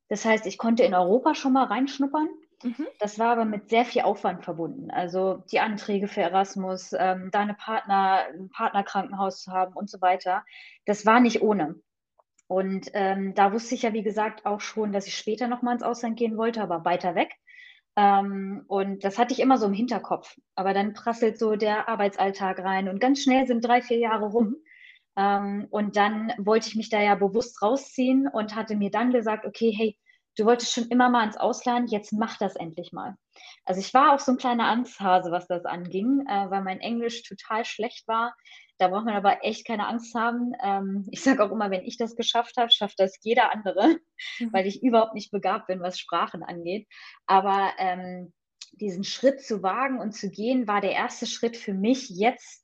Das 0.07 0.23
heißt, 0.23 0.45
ich 0.45 0.57
konnte 0.57 0.83
in 0.83 0.93
Europa 0.95 1.35
schon 1.35 1.51
mal 1.51 1.65
reinschnuppern 1.65 2.29
Mhm. 2.63 2.87
Das 2.99 3.19
war 3.19 3.31
aber 3.33 3.45
mit 3.45 3.69
sehr 3.69 3.85
viel 3.85 4.01
Aufwand 4.01 4.43
verbunden. 4.43 4.89
Also 4.91 5.43
die 5.51 5.59
Anträge 5.59 6.07
für 6.07 6.21
Erasmus, 6.21 6.91
ähm, 6.97 7.29
deine 7.31 7.53
Partner, 7.53 8.25
ein 8.33 8.49
Partnerkrankenhaus 8.49 9.43
zu 9.43 9.51
haben 9.51 9.73
und 9.75 9.89
so 9.89 10.01
weiter. 10.01 10.43
Das 10.85 11.05
war 11.05 11.19
nicht 11.19 11.41
ohne. 11.41 11.75
Und 12.47 12.89
ähm, 12.93 13.35
da 13.35 13.53
wusste 13.53 13.75
ich 13.75 13.83
ja, 13.83 13.93
wie 13.93 14.03
gesagt, 14.03 14.45
auch 14.45 14.61
schon, 14.61 14.93
dass 14.93 15.07
ich 15.07 15.17
später 15.17 15.47
nochmal 15.47 15.75
ins 15.75 15.83
Ausland 15.83 16.17
gehen 16.17 16.37
wollte, 16.37 16.61
aber 16.61 16.85
weiter 16.85 17.15
weg. 17.15 17.33
Ähm, 17.97 18.63
und 18.67 19.03
das 19.03 19.17
hatte 19.19 19.33
ich 19.33 19.39
immer 19.41 19.57
so 19.57 19.67
im 19.67 19.73
Hinterkopf. 19.73 20.37
Aber 20.55 20.73
dann 20.73 20.93
prasselt 20.93 21.39
so 21.39 21.55
der 21.55 21.89
Arbeitsalltag 21.89 22.59
rein 22.59 22.89
und 22.89 22.99
ganz 23.01 23.21
schnell 23.23 23.47
sind 23.47 23.65
drei, 23.65 23.81
vier 23.81 23.97
Jahre 23.99 24.27
rum. 24.27 24.55
Ähm, 25.17 25.67
und 25.71 25.97
dann 25.97 26.33
wollte 26.37 26.69
ich 26.69 26.75
mich 26.75 26.89
da 26.89 27.01
ja 27.01 27.15
bewusst 27.15 27.61
rausziehen 27.61 28.27
und 28.27 28.55
hatte 28.55 28.75
mir 28.75 28.91
dann 28.91 29.11
gesagt, 29.11 29.45
okay, 29.45 29.71
hey, 29.75 29.97
du 30.37 30.45
wolltest 30.45 30.73
schon 30.73 30.87
immer 30.87 31.09
mal 31.09 31.25
ins 31.25 31.37
Ausland, 31.37 31.91
jetzt 31.91 32.13
mach 32.13 32.37
das 32.37 32.55
endlich 32.55 32.93
mal. 32.93 33.15
Also 33.65 33.81
ich 33.81 33.93
war 33.93 34.13
auch 34.13 34.19
so 34.19 34.31
ein 34.31 34.37
kleiner 34.37 34.67
Angsthase, 34.67 35.31
was 35.31 35.47
das 35.47 35.65
anging, 35.65 36.25
äh, 36.27 36.49
weil 36.49 36.63
mein 36.63 36.79
Englisch 36.79 37.23
total 37.23 37.65
schlecht 37.65 38.07
war. 38.07 38.35
Da 38.77 38.87
braucht 38.87 39.05
man 39.05 39.15
aber 39.15 39.43
echt 39.43 39.65
keine 39.65 39.87
Angst 39.87 40.13
haben. 40.13 40.53
Ähm, 40.63 41.07
ich 41.11 41.23
sage 41.23 41.43
auch 41.43 41.51
immer, 41.51 41.71
wenn 41.71 41.83
ich 41.83 41.97
das 41.97 42.15
geschafft 42.15 42.57
habe, 42.57 42.71
schafft 42.71 42.99
das 42.99 43.17
jeder 43.21 43.51
andere, 43.51 43.97
mhm. 44.39 44.53
weil 44.53 44.67
ich 44.67 44.83
überhaupt 44.83 45.15
nicht 45.15 45.31
begabt 45.31 45.67
bin, 45.67 45.81
was 45.81 45.99
Sprachen 45.99 46.43
angeht. 46.43 46.87
Aber 47.25 47.71
ähm, 47.79 48.33
diesen 48.73 49.03
Schritt 49.03 49.41
zu 49.41 49.63
wagen 49.63 49.99
und 49.99 50.11
zu 50.11 50.29
gehen, 50.29 50.67
war 50.67 50.81
der 50.81 50.91
erste 50.91 51.25
Schritt 51.25 51.57
für 51.57 51.73
mich, 51.73 52.09
jetzt 52.09 52.63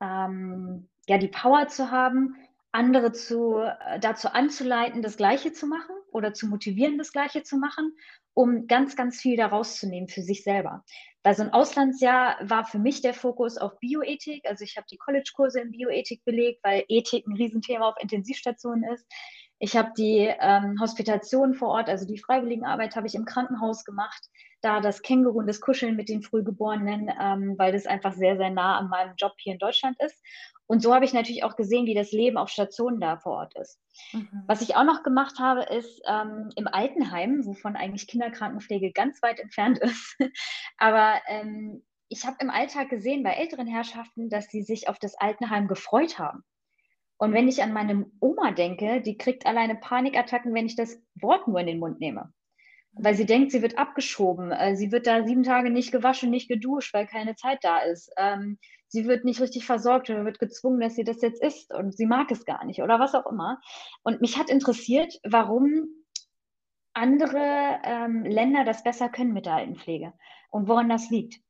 ähm, 0.00 0.88
ja 1.06 1.18
die 1.18 1.28
Power 1.28 1.68
zu 1.68 1.90
haben, 1.90 2.36
andere 2.72 3.12
zu, 3.12 3.58
äh, 3.58 3.98
dazu 4.00 4.28
anzuleiten, 4.28 5.02
das 5.02 5.16
Gleiche 5.16 5.52
zu 5.52 5.66
machen 5.66 5.94
oder 6.12 6.34
zu 6.34 6.46
motivieren, 6.46 6.98
das 6.98 7.12
Gleiche 7.12 7.42
zu 7.42 7.56
machen, 7.56 7.96
um 8.34 8.66
ganz, 8.66 8.94
ganz 8.96 9.20
viel 9.20 9.36
daraus 9.36 9.78
zu 9.80 9.88
nehmen 9.88 10.08
für 10.08 10.22
sich 10.22 10.44
selber. 10.44 10.84
Weil 11.22 11.34
so 11.34 11.42
ein 11.42 11.52
Auslandsjahr 11.52 12.38
war 12.40 12.64
für 12.64 12.78
mich 12.78 13.00
der 13.00 13.14
Fokus 13.14 13.58
auf 13.58 13.78
Bioethik. 13.80 14.46
Also 14.46 14.64
ich 14.64 14.76
habe 14.76 14.86
die 14.90 14.96
College-Kurse 14.96 15.60
in 15.60 15.72
Bioethik 15.72 16.24
belegt, 16.24 16.60
weil 16.62 16.84
Ethik 16.88 17.26
ein 17.26 17.36
Riesenthema 17.36 17.88
auf 17.88 17.96
Intensivstationen 18.00 18.84
ist. 18.92 19.06
Ich 19.60 19.76
habe 19.76 19.92
die 19.96 20.32
ähm, 20.40 20.78
Hospitation 20.80 21.54
vor 21.54 21.68
Ort, 21.68 21.88
also 21.88 22.06
die 22.06 22.18
Freiwilligenarbeit 22.18 22.94
habe 22.94 23.06
ich 23.06 23.14
im 23.14 23.24
Krankenhaus 23.24 23.84
gemacht. 23.84 24.28
Da 24.60 24.80
das 24.80 25.02
Känguru 25.02 25.38
und 25.38 25.46
das 25.46 25.60
Kuscheln 25.60 25.96
mit 25.96 26.08
den 26.08 26.22
Frühgeborenen, 26.22 27.10
ähm, 27.20 27.54
weil 27.58 27.72
das 27.72 27.86
einfach 27.86 28.12
sehr, 28.12 28.36
sehr 28.36 28.50
nah 28.50 28.78
an 28.78 28.88
meinem 28.88 29.14
Job 29.16 29.34
hier 29.38 29.52
in 29.52 29.58
Deutschland 29.58 29.96
ist. 30.00 30.20
Und 30.66 30.82
so 30.82 30.94
habe 30.94 31.04
ich 31.04 31.14
natürlich 31.14 31.44
auch 31.44 31.56
gesehen, 31.56 31.86
wie 31.86 31.94
das 31.94 32.12
Leben 32.12 32.36
auf 32.36 32.50
Stationen 32.50 33.00
da 33.00 33.16
vor 33.16 33.32
Ort 33.32 33.56
ist. 33.56 33.80
Mhm. 34.12 34.44
Was 34.46 34.60
ich 34.60 34.76
auch 34.76 34.84
noch 34.84 35.02
gemacht 35.02 35.38
habe, 35.38 35.62
ist 35.62 36.02
ähm, 36.06 36.50
im 36.56 36.68
Altenheim, 36.68 37.46
wovon 37.46 37.74
eigentlich 37.74 38.06
Kinderkrankenpflege 38.06 38.92
ganz 38.92 39.22
weit 39.22 39.40
entfernt 39.40 39.78
ist. 39.82 40.16
Aber 40.76 41.20
ähm, 41.26 41.84
ich 42.08 42.26
habe 42.26 42.36
im 42.40 42.50
Alltag 42.50 42.90
gesehen 42.90 43.22
bei 43.22 43.32
älteren 43.32 43.66
Herrschaften, 43.66 44.28
dass 44.28 44.48
sie 44.48 44.62
sich 44.62 44.88
auf 44.88 44.98
das 44.98 45.14
Altenheim 45.14 45.68
gefreut 45.68 46.18
haben. 46.18 46.44
Und 47.18 47.32
wenn 47.32 47.48
ich 47.48 47.62
an 47.62 47.72
meine 47.72 48.06
Oma 48.20 48.52
denke, 48.52 49.00
die 49.00 49.18
kriegt 49.18 49.44
alleine 49.44 49.74
Panikattacken, 49.74 50.54
wenn 50.54 50.66
ich 50.66 50.76
das 50.76 51.02
Wort 51.16 51.48
nur 51.48 51.58
in 51.60 51.66
den 51.66 51.80
Mund 51.80 52.00
nehme. 52.00 52.32
Weil 52.92 53.14
sie 53.14 53.26
denkt, 53.26 53.52
sie 53.52 53.60
wird 53.60 53.76
abgeschoben. 53.76 54.52
Äh, 54.52 54.76
sie 54.76 54.92
wird 54.92 55.06
da 55.06 55.24
sieben 55.24 55.42
Tage 55.42 55.70
nicht 55.70 55.92
gewaschen, 55.92 56.30
nicht 56.30 56.48
geduscht, 56.48 56.94
weil 56.94 57.06
keine 57.06 57.34
Zeit 57.34 57.58
da 57.62 57.78
ist. 57.78 58.10
Ähm, 58.16 58.58
sie 58.86 59.06
wird 59.06 59.24
nicht 59.24 59.40
richtig 59.40 59.66
versorgt 59.66 60.10
oder 60.10 60.24
wird 60.24 60.38
gezwungen, 60.38 60.80
dass 60.80 60.94
sie 60.94 61.04
das 61.04 61.20
jetzt 61.20 61.42
isst 61.42 61.74
und 61.74 61.96
sie 61.96 62.06
mag 62.06 62.30
es 62.30 62.44
gar 62.44 62.64
nicht 62.64 62.82
oder 62.82 62.98
was 62.98 63.14
auch 63.14 63.26
immer. 63.26 63.60
Und 64.02 64.20
mich 64.20 64.38
hat 64.38 64.48
interessiert, 64.48 65.18
warum 65.24 65.86
andere 66.94 67.80
ähm, 67.84 68.24
Länder 68.24 68.64
das 68.64 68.82
besser 68.82 69.08
können 69.08 69.32
mit 69.32 69.46
der 69.46 69.54
Altenpflege 69.54 70.12
und 70.50 70.68
woran 70.68 70.88
das 70.88 71.10
liegt. 71.10 71.40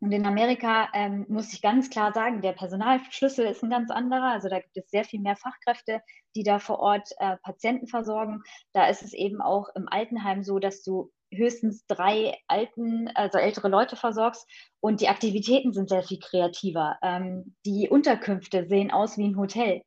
Und 0.00 0.12
in 0.12 0.26
Amerika 0.26 0.88
ähm, 0.94 1.26
muss 1.28 1.52
ich 1.52 1.60
ganz 1.60 1.90
klar 1.90 2.12
sagen, 2.12 2.40
der 2.40 2.52
Personalschlüssel 2.52 3.46
ist 3.46 3.62
ein 3.62 3.70
ganz 3.70 3.90
anderer. 3.90 4.32
Also 4.32 4.48
da 4.48 4.58
gibt 4.58 4.76
es 4.76 4.90
sehr 4.90 5.04
viel 5.04 5.20
mehr 5.20 5.36
Fachkräfte, 5.36 6.00
die 6.34 6.42
da 6.42 6.58
vor 6.58 6.78
Ort 6.78 7.10
äh, 7.18 7.36
Patienten 7.42 7.86
versorgen. 7.86 8.42
Da 8.72 8.86
ist 8.86 9.02
es 9.02 9.12
eben 9.12 9.42
auch 9.42 9.68
im 9.74 9.88
Altenheim 9.88 10.42
so, 10.42 10.58
dass 10.58 10.82
du 10.82 11.10
höchstens 11.32 11.86
drei 11.86 12.36
alten, 12.48 13.08
also 13.14 13.38
ältere 13.38 13.68
Leute 13.68 13.94
versorgst 13.94 14.48
und 14.80 15.00
die 15.00 15.08
Aktivitäten 15.08 15.72
sind 15.72 15.88
sehr 15.88 16.02
viel 16.02 16.18
kreativer. 16.18 16.98
Ähm, 17.02 17.54
die 17.66 17.88
Unterkünfte 17.88 18.66
sehen 18.66 18.90
aus 18.90 19.16
wie 19.18 19.28
ein 19.28 19.36
Hotel. 19.36 19.82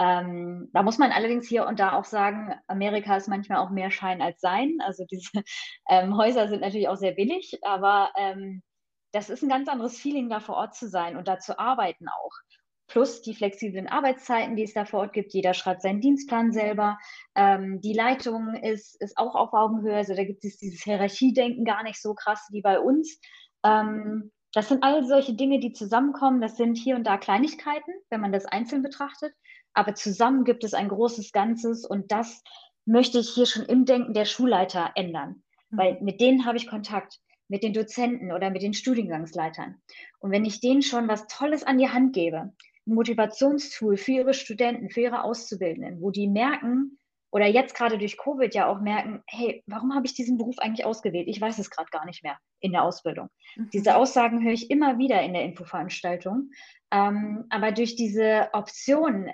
Ähm, 0.00 0.70
da 0.72 0.82
muss 0.82 0.98
man 0.98 1.12
allerdings 1.12 1.46
hier 1.48 1.66
und 1.66 1.78
da 1.80 1.92
auch 1.92 2.04
sagen, 2.04 2.54
Amerika 2.68 3.16
ist 3.16 3.28
manchmal 3.28 3.58
auch 3.58 3.70
mehr 3.70 3.90
Schein 3.90 4.22
als 4.22 4.40
Sein. 4.40 4.78
Also 4.80 5.04
diese 5.04 5.30
ähm, 5.88 6.16
Häuser 6.16 6.48
sind 6.48 6.60
natürlich 6.60 6.88
auch 6.88 6.96
sehr 6.96 7.12
billig, 7.12 7.58
aber 7.62 8.12
ähm, 8.16 8.62
das 9.18 9.30
ist 9.30 9.42
ein 9.42 9.48
ganz 9.48 9.68
anderes 9.68 9.98
Feeling, 9.98 10.28
da 10.28 10.40
vor 10.40 10.56
Ort 10.56 10.74
zu 10.74 10.88
sein 10.88 11.16
und 11.16 11.26
da 11.26 11.38
zu 11.38 11.58
arbeiten 11.58 12.06
auch 12.08 12.32
plus 12.88 13.20
die 13.20 13.34
flexiblen 13.34 13.86
Arbeitszeiten, 13.86 14.56
die 14.56 14.62
es 14.62 14.72
da 14.72 14.84
vor 14.84 15.00
Ort 15.00 15.12
gibt. 15.12 15.34
Jeder 15.34 15.54
schreibt 15.54 15.82
seinen 15.82 16.00
Dienstplan 16.00 16.52
selber. 16.52 16.98
Ähm, 17.34 17.80
die 17.82 17.92
Leitung 17.92 18.54
ist, 18.54 19.00
ist 19.00 19.18
auch 19.18 19.34
auf 19.34 19.52
Augenhöhe. 19.52 19.94
Also 19.94 20.14
da 20.14 20.24
gibt 20.24 20.44
es 20.44 20.56
dieses 20.56 20.82
Hierarchiedenken 20.82 21.64
gar 21.64 21.82
nicht 21.82 22.00
so 22.00 22.14
krass 22.14 22.48
wie 22.50 22.62
bei 22.62 22.80
uns. 22.80 23.20
Ähm, 23.62 24.32
das 24.54 24.68
sind 24.68 24.82
all 24.82 25.04
solche 25.04 25.34
Dinge, 25.34 25.60
die 25.60 25.72
zusammenkommen. 25.72 26.40
Das 26.40 26.56
sind 26.56 26.76
hier 26.78 26.96
und 26.96 27.04
da 27.04 27.18
Kleinigkeiten, 27.18 27.92
wenn 28.08 28.22
man 28.22 28.32
das 28.32 28.46
einzeln 28.46 28.82
betrachtet. 28.82 29.34
aber 29.74 29.94
zusammen 29.94 30.44
gibt 30.44 30.64
es 30.64 30.74
ein 30.74 30.88
großes 30.88 31.30
Ganzes 31.30 31.84
und 31.84 32.10
das 32.10 32.42
möchte 32.84 33.18
ich 33.18 33.28
hier 33.28 33.46
schon 33.46 33.64
im 33.66 33.84
Denken 33.84 34.14
der 34.14 34.24
Schulleiter 34.24 34.92
ändern, 34.94 35.42
mhm. 35.68 35.78
weil 35.78 35.98
mit 36.00 36.20
denen 36.20 36.46
habe 36.46 36.56
ich 36.56 36.66
Kontakt, 36.66 37.20
mit 37.48 37.62
den 37.62 37.72
Dozenten 37.72 38.32
oder 38.32 38.50
mit 38.50 38.62
den 38.62 38.74
Studiengangsleitern. 38.74 39.80
Und 40.20 40.30
wenn 40.30 40.44
ich 40.44 40.60
denen 40.60 40.82
schon 40.82 41.08
was 41.08 41.26
Tolles 41.26 41.64
an 41.64 41.78
die 41.78 41.88
Hand 41.88 42.14
gebe, 42.14 42.52
ein 42.86 42.94
Motivationstool 42.94 43.96
für 43.96 44.12
ihre 44.12 44.34
Studenten, 44.34 44.90
für 44.90 45.00
ihre 45.00 45.24
Auszubildenden, 45.24 46.00
wo 46.00 46.10
die 46.10 46.28
merken, 46.28 46.98
oder 47.30 47.46
jetzt 47.46 47.74
gerade 47.74 47.98
durch 47.98 48.16
Covid 48.16 48.54
ja 48.54 48.68
auch 48.68 48.80
merken, 48.80 49.22
hey, 49.26 49.62
warum 49.66 49.94
habe 49.94 50.06
ich 50.06 50.14
diesen 50.14 50.38
Beruf 50.38 50.58
eigentlich 50.58 50.86
ausgewählt? 50.86 51.28
Ich 51.28 51.40
weiß 51.40 51.58
es 51.58 51.70
gerade 51.70 51.90
gar 51.90 52.06
nicht 52.06 52.22
mehr 52.22 52.38
in 52.60 52.72
der 52.72 52.84
Ausbildung. 52.84 53.28
Mhm. 53.56 53.70
Diese 53.72 53.96
Aussagen 53.96 54.42
höre 54.42 54.52
ich 54.52 54.70
immer 54.70 54.98
wieder 54.98 55.22
in 55.22 55.34
der 55.34 55.44
Infoveranstaltung. 55.44 56.50
Ähm, 56.90 57.44
aber 57.50 57.72
durch 57.72 57.96
diese 57.96 58.48
Option, 58.54 59.30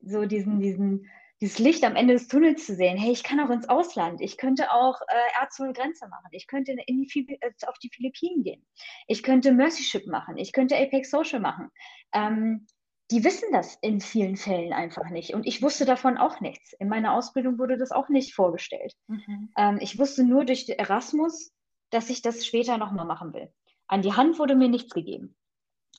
so 0.00 0.24
diesen, 0.24 0.60
diesen, 0.60 1.06
dieses 1.40 1.58
Licht 1.58 1.84
am 1.84 1.96
Ende 1.96 2.14
des 2.14 2.28
Tunnels 2.28 2.64
zu 2.64 2.74
sehen, 2.74 2.96
hey, 2.96 3.12
ich 3.12 3.22
kann 3.22 3.40
auch 3.40 3.50
ins 3.50 3.68
Ausland, 3.68 4.20
ich 4.20 4.36
könnte 4.36 4.70
auch 4.72 5.00
äh, 5.02 5.40
Ärzte 5.42 5.64
ohne 5.64 5.72
Grenze 5.72 6.08
machen, 6.08 6.28
ich 6.30 6.46
könnte 6.46 6.72
in 6.72 7.02
die, 7.02 7.38
äh, 7.40 7.50
auf 7.66 7.78
die 7.78 7.90
Philippinen 7.92 8.42
gehen, 8.42 8.66
ich 9.06 9.22
könnte 9.22 9.52
Mercyship 9.52 10.06
machen, 10.06 10.36
ich 10.36 10.52
könnte 10.52 10.76
Apex 10.76 11.10
Social 11.10 11.40
machen. 11.40 11.70
Ähm, 12.12 12.66
die 13.10 13.22
wissen 13.22 13.52
das 13.52 13.76
in 13.82 14.00
vielen 14.00 14.36
Fällen 14.36 14.72
einfach 14.72 15.10
nicht. 15.10 15.34
Und 15.34 15.46
ich 15.46 15.60
wusste 15.60 15.84
davon 15.84 16.16
auch 16.16 16.40
nichts. 16.40 16.72
In 16.74 16.88
meiner 16.88 17.12
Ausbildung 17.12 17.58
wurde 17.58 17.76
das 17.76 17.92
auch 17.92 18.08
nicht 18.08 18.34
vorgestellt. 18.34 18.94
Mhm. 19.08 19.50
Ähm, 19.56 19.78
ich 19.80 19.98
wusste 19.98 20.24
nur 20.24 20.44
durch 20.44 20.68
Erasmus, 20.68 21.52
dass 21.90 22.08
ich 22.08 22.22
das 22.22 22.46
später 22.46 22.78
nochmal 22.78 23.04
machen 23.04 23.34
will. 23.34 23.52
An 23.86 24.00
die 24.00 24.14
Hand 24.14 24.38
wurde 24.38 24.56
mir 24.56 24.68
nichts 24.68 24.94
gegeben. 24.94 25.36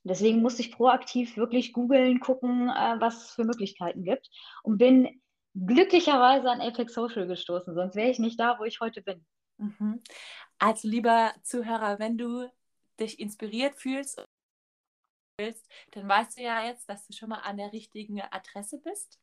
Deswegen 0.04 0.42
musste 0.42 0.62
ich 0.62 0.72
proaktiv 0.72 1.38
wirklich 1.38 1.74
googeln, 1.74 2.20
gucken, 2.20 2.70
äh, 2.70 2.96
was 3.00 3.26
es 3.26 3.32
für 3.32 3.44
Möglichkeiten 3.44 4.04
gibt 4.04 4.30
und 4.64 4.78
bin 4.78 5.22
glücklicherweise 5.56 6.50
an 6.50 6.62
Apex 6.62 6.94
Social 6.94 7.28
gestoßen, 7.28 7.74
sonst 7.74 7.96
wäre 7.96 8.10
ich 8.10 8.20
nicht 8.20 8.40
da, 8.40 8.60
wo 8.60 8.64
ich 8.64 8.80
heute 8.80 9.02
bin. 9.02 9.26
Mhm. 9.58 10.02
Also 10.60 10.88
lieber 10.88 11.34
Zuhörer, 11.44 12.00
wenn 12.00 12.18
du 12.18 12.50
dich 13.00 13.20
inspiriert 13.20 13.76
fühlst 13.76 14.26
willst, 15.38 15.68
dann 15.92 16.08
weißt 16.08 16.38
du 16.38 16.44
ja 16.44 16.66
jetzt, 16.66 16.88
dass 16.88 17.06
du 17.08 17.14
schon 17.14 17.30
mal 17.30 17.40
an 17.40 17.58
der 17.58 17.74
richtigen 17.74 18.22
Adresse 18.22 18.80
bist. 18.80 19.20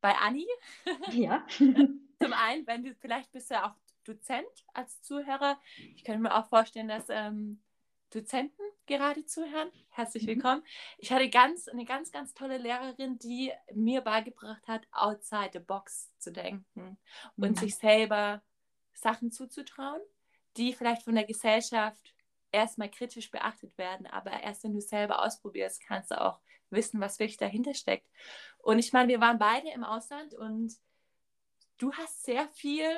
Bei 0.00 0.14
Anni. 0.16 0.46
Ja. 1.12 1.46
Zum 1.58 2.32
einen, 2.32 2.66
wenn 2.66 2.84
du 2.84 2.94
vielleicht 2.94 3.32
bist 3.32 3.50
du 3.50 3.54
ja 3.54 3.70
auch 3.70 3.74
Dozent 4.04 4.46
als 4.74 5.00
Zuhörer. 5.02 5.58
Ich 5.94 6.04
könnte 6.04 6.20
mir 6.20 6.34
auch 6.34 6.48
vorstellen, 6.48 6.88
dass 6.88 7.06
ähm, 7.08 7.62
Dozenten 8.10 8.62
gerade 8.86 9.24
zuhören. 9.24 9.70
Herzlich 9.90 10.24
mhm. 10.24 10.28
willkommen. 10.28 10.62
Ich 10.98 11.12
hatte 11.12 11.30
ganz, 11.30 11.68
eine 11.68 11.84
ganz, 11.84 12.10
ganz 12.10 12.34
tolle 12.34 12.58
Lehrerin, 12.58 13.18
die 13.18 13.52
mir 13.72 14.00
beigebracht 14.00 14.66
hat, 14.66 14.86
outside 14.90 15.50
the 15.52 15.60
box 15.60 16.10
zu 16.18 16.32
denken 16.32 16.98
und 17.36 17.50
mhm. 17.50 17.56
sich 17.56 17.76
selber 17.76 18.42
Sachen 18.92 19.30
zuzutrauen, 19.30 20.00
die 20.56 20.72
vielleicht 20.72 21.02
von 21.02 21.14
der 21.14 21.24
Gesellschaft 21.24 22.14
erstmal 22.52 22.90
kritisch 22.90 23.30
beachtet 23.30 23.76
werden, 23.78 24.06
aber 24.06 24.32
erst 24.42 24.64
wenn 24.64 24.74
du 24.74 24.80
selber 24.80 25.24
ausprobierst, 25.24 25.80
kannst 25.86 26.10
du 26.10 26.20
auch 26.20 26.40
wissen, 26.70 27.00
was 27.00 27.18
wirklich 27.18 27.36
dahinter 27.36 27.74
steckt. 27.74 28.08
Und 28.58 28.78
ich 28.78 28.92
meine, 28.92 29.08
wir 29.08 29.20
waren 29.20 29.38
beide 29.38 29.70
im 29.70 29.84
Ausland 29.84 30.34
und 30.34 30.74
du 31.78 31.92
hast 31.92 32.24
sehr 32.24 32.48
viel 32.48 32.88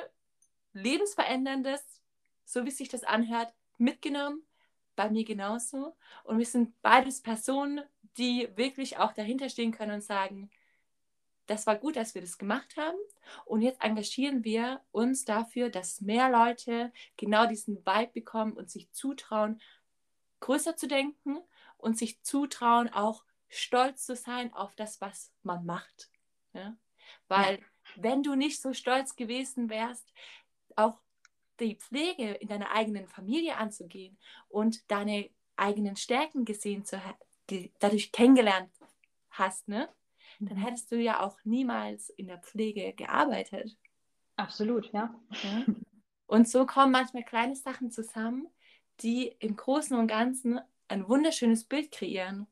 lebensveränderndes, 0.73 2.01
so 2.45 2.65
wie 2.65 2.71
sich 2.71 2.89
das 2.89 3.03
anhört, 3.03 3.53
mitgenommen. 3.77 4.43
Bei 4.95 5.09
mir 5.09 5.25
genauso. 5.25 5.95
Und 6.23 6.37
wir 6.37 6.45
sind 6.45 6.79
beides 6.81 7.21
Personen, 7.21 7.81
die 8.17 8.47
wirklich 8.55 8.97
auch 8.97 9.13
dahinter 9.13 9.49
stehen 9.49 9.71
können 9.71 9.95
und 9.95 10.03
sagen, 10.03 10.51
das 11.47 11.67
war 11.67 11.75
gut, 11.75 11.95
dass 11.95 12.15
wir 12.15 12.21
das 12.21 12.37
gemacht 12.37 12.77
haben. 12.77 12.97
Und 13.45 13.61
jetzt 13.61 13.81
engagieren 13.83 14.43
wir 14.43 14.81
uns 14.91 15.25
dafür, 15.25 15.69
dass 15.69 16.01
mehr 16.01 16.29
Leute 16.29 16.91
genau 17.17 17.47
diesen 17.47 17.85
Vibe 17.85 18.11
bekommen 18.13 18.53
und 18.53 18.69
sich 18.69 18.91
zutrauen, 18.91 19.61
größer 20.39 20.75
zu 20.75 20.87
denken 20.87 21.39
und 21.77 21.97
sich 21.97 22.21
zutrauen, 22.21 22.91
auch 22.93 23.23
stolz 23.49 24.05
zu 24.05 24.15
sein 24.15 24.53
auf 24.53 24.75
das, 24.75 25.01
was 25.01 25.31
man 25.43 25.65
macht. 25.65 26.09
Ja? 26.53 26.75
Weil 27.27 27.59
ja. 27.59 27.65
wenn 27.95 28.23
du 28.23 28.35
nicht 28.35 28.61
so 28.61 28.73
stolz 28.73 29.15
gewesen 29.15 29.69
wärst, 29.69 30.13
auch 30.75 30.99
die 31.59 31.75
Pflege 31.75 32.31
in 32.33 32.47
deiner 32.47 32.71
eigenen 32.71 33.07
Familie 33.07 33.57
anzugehen 33.57 34.17
und 34.49 34.89
deine 34.91 35.29
eigenen 35.55 35.95
Stärken 35.95 36.45
gesehen 36.45 36.85
zu 36.85 37.03
haben, 37.03 37.17
dadurch 37.79 38.11
kennengelernt 38.11 38.71
hast, 39.29 39.67
ne? 39.67 39.89
dann 40.39 40.57
mhm. 40.57 40.61
hättest 40.61 40.91
du 40.91 40.97
ja 40.97 41.21
auch 41.21 41.37
niemals 41.43 42.09
in 42.09 42.27
der 42.27 42.39
Pflege 42.39 42.93
gearbeitet. 42.93 43.77
Absolut, 44.35 44.91
ja. 44.93 45.13
ja. 45.43 45.65
Und 46.25 46.47
so 46.47 46.65
kommen 46.65 46.91
manchmal 46.91 47.23
kleine 47.23 47.55
Sachen 47.55 47.91
zusammen, 47.91 48.47
die 49.01 49.35
im 49.39 49.55
Großen 49.55 49.97
und 49.97 50.07
Ganzen 50.07 50.59
ein 50.87 51.07
wunderschönes 51.07 51.65
Bild 51.65 51.91
kreieren. 51.91 52.47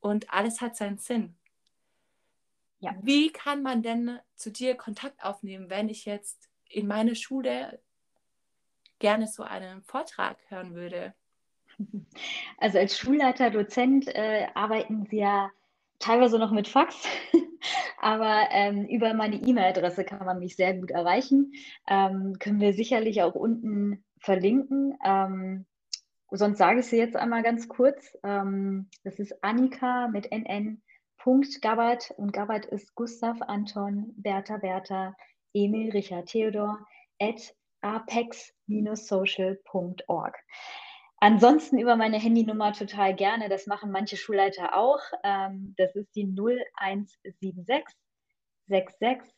Und 0.00 0.30
alles 0.32 0.60
hat 0.60 0.76
seinen 0.76 0.98
Sinn. 0.98 1.36
Ja. 2.78 2.96
Wie 3.02 3.30
kann 3.30 3.62
man 3.62 3.82
denn 3.82 4.18
zu 4.36 4.50
dir 4.50 4.74
Kontakt 4.74 5.22
aufnehmen, 5.22 5.68
wenn 5.68 5.90
ich 5.90 6.06
jetzt 6.06 6.48
in 6.70 6.86
meiner 6.86 7.14
Schule 7.14 7.82
gerne 9.00 9.26
so 9.26 9.42
einen 9.42 9.82
Vortrag 9.82 10.36
hören 10.48 10.74
würde? 10.74 11.14
Also 12.58 12.78
als 12.78 12.98
Schulleiter, 12.98 13.50
Dozent 13.50 14.06
äh, 14.06 14.48
arbeiten 14.54 15.06
Sie 15.06 15.16
ja 15.16 15.50
teilweise 15.98 16.38
noch 16.38 16.50
mit 16.50 16.68
Fax, 16.68 17.08
aber 18.00 18.48
ähm, 18.50 18.84
über 18.86 19.14
meine 19.14 19.36
E-Mail-Adresse 19.36 20.04
kann 20.04 20.26
man 20.26 20.38
mich 20.38 20.56
sehr 20.56 20.74
gut 20.74 20.90
erreichen. 20.90 21.52
Ähm, 21.88 22.38
können 22.38 22.60
wir 22.60 22.74
sicherlich 22.74 23.22
auch 23.22 23.34
unten 23.34 24.04
verlinken. 24.18 24.98
Ähm, 25.02 25.66
sonst 26.30 26.58
sage 26.58 26.80
ich 26.80 26.86
sie 26.86 26.98
jetzt 26.98 27.16
einmal 27.16 27.42
ganz 27.42 27.66
kurz. 27.66 28.16
Ähm, 28.22 28.90
das 29.04 29.18
ist 29.18 29.42
Annika 29.42 30.08
mit 30.08 30.30
nn. 30.30 30.82
Gabbard 31.60 32.12
und 32.16 32.32
Gabbard 32.32 32.66
ist 32.66 32.94
Gustav 32.94 33.42
Anton 33.42 34.12
Bertha 34.16 34.56
Bertha 34.56 35.14
Emil 35.52 35.90
Richard 35.92 36.26
Theodor 36.26 36.78
at 37.20 37.54
apex-social.org. 37.80 40.36
Ansonsten 41.22 41.78
über 41.78 41.96
meine 41.96 42.18
Handynummer 42.18 42.72
total 42.72 43.14
gerne. 43.14 43.50
Das 43.50 43.66
machen 43.66 43.90
manche 43.90 44.16
Schulleiter 44.16 44.74
auch. 44.76 45.00
Ähm, 45.22 45.74
das 45.76 45.94
ist 45.94 46.16
die 46.16 46.24
0176 46.24 47.94
66 48.68 49.30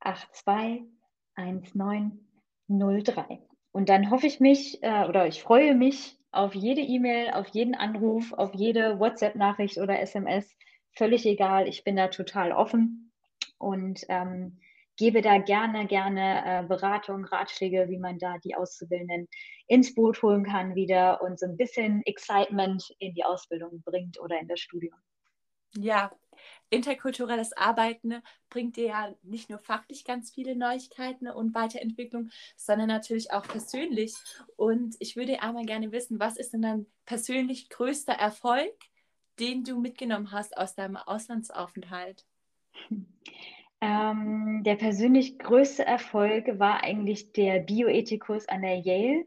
82 0.00 0.92
1903. 1.36 3.40
Und 3.72 3.88
dann 3.88 4.10
hoffe 4.10 4.26
ich 4.26 4.40
mich 4.40 4.82
äh, 4.82 5.06
oder 5.08 5.26
ich 5.26 5.42
freue 5.42 5.74
mich 5.74 6.18
auf 6.30 6.54
jede 6.54 6.82
E-Mail, 6.82 7.30
auf 7.30 7.48
jeden 7.48 7.74
Anruf, 7.74 8.32
auf 8.32 8.54
jede 8.54 8.98
WhatsApp-Nachricht 8.98 9.78
oder 9.78 10.00
SMS. 10.00 10.54
Völlig 10.94 11.24
egal. 11.24 11.68
Ich 11.68 11.84
bin 11.84 11.96
da 11.96 12.08
total 12.08 12.52
offen 12.52 13.12
und 13.58 14.04
ähm, 14.08 14.60
gebe 14.96 15.22
da 15.22 15.38
gerne, 15.38 15.86
gerne 15.86 16.42
äh, 16.44 16.66
Beratung, 16.66 17.24
Ratschläge, 17.24 17.88
wie 17.88 17.98
man 17.98 18.18
da 18.18 18.38
die 18.38 18.54
Auszubildenden 18.54 19.28
ins 19.66 19.94
Boot 19.94 20.22
holen 20.22 20.44
kann 20.44 20.74
wieder 20.74 21.22
und 21.22 21.38
so 21.38 21.46
ein 21.46 21.56
bisschen 21.56 22.02
Excitement 22.04 22.94
in 22.98 23.14
die 23.14 23.24
Ausbildung 23.24 23.82
bringt 23.82 24.20
oder 24.20 24.38
in 24.38 24.48
das 24.48 24.60
Studium. 24.60 24.98
Ja, 25.74 26.12
interkulturelles 26.68 27.54
Arbeiten 27.54 28.22
bringt 28.50 28.76
dir 28.76 28.86
ja 28.86 29.14
nicht 29.22 29.48
nur 29.48 29.58
fachlich 29.58 30.04
ganz 30.04 30.30
viele 30.30 30.54
Neuigkeiten 30.54 31.28
und 31.28 31.54
Weiterentwicklung, 31.54 32.30
sondern 32.56 32.88
natürlich 32.88 33.32
auch 33.32 33.44
persönlich. 33.44 34.14
Und 34.56 34.96
ich 34.98 35.16
würde 35.16 35.40
einmal 35.40 35.64
gerne 35.64 35.92
wissen, 35.92 36.20
was 36.20 36.36
ist 36.36 36.52
denn 36.52 36.62
dein 36.62 36.86
persönlich 37.06 37.70
größter 37.70 38.12
Erfolg, 38.12 38.74
den 39.38 39.64
du 39.64 39.80
mitgenommen 39.80 40.30
hast 40.30 40.56
aus 40.58 40.74
deinem 40.74 40.96
Auslandsaufenthalt? 40.96 42.26
Ähm, 43.82 44.62
der 44.62 44.76
persönlich 44.76 45.40
größte 45.40 45.84
Erfolg 45.84 46.60
war 46.60 46.84
eigentlich 46.84 47.32
der 47.32 47.58
Bioethikus 47.58 48.48
an 48.48 48.62
der 48.62 48.78
Yale. 48.78 49.26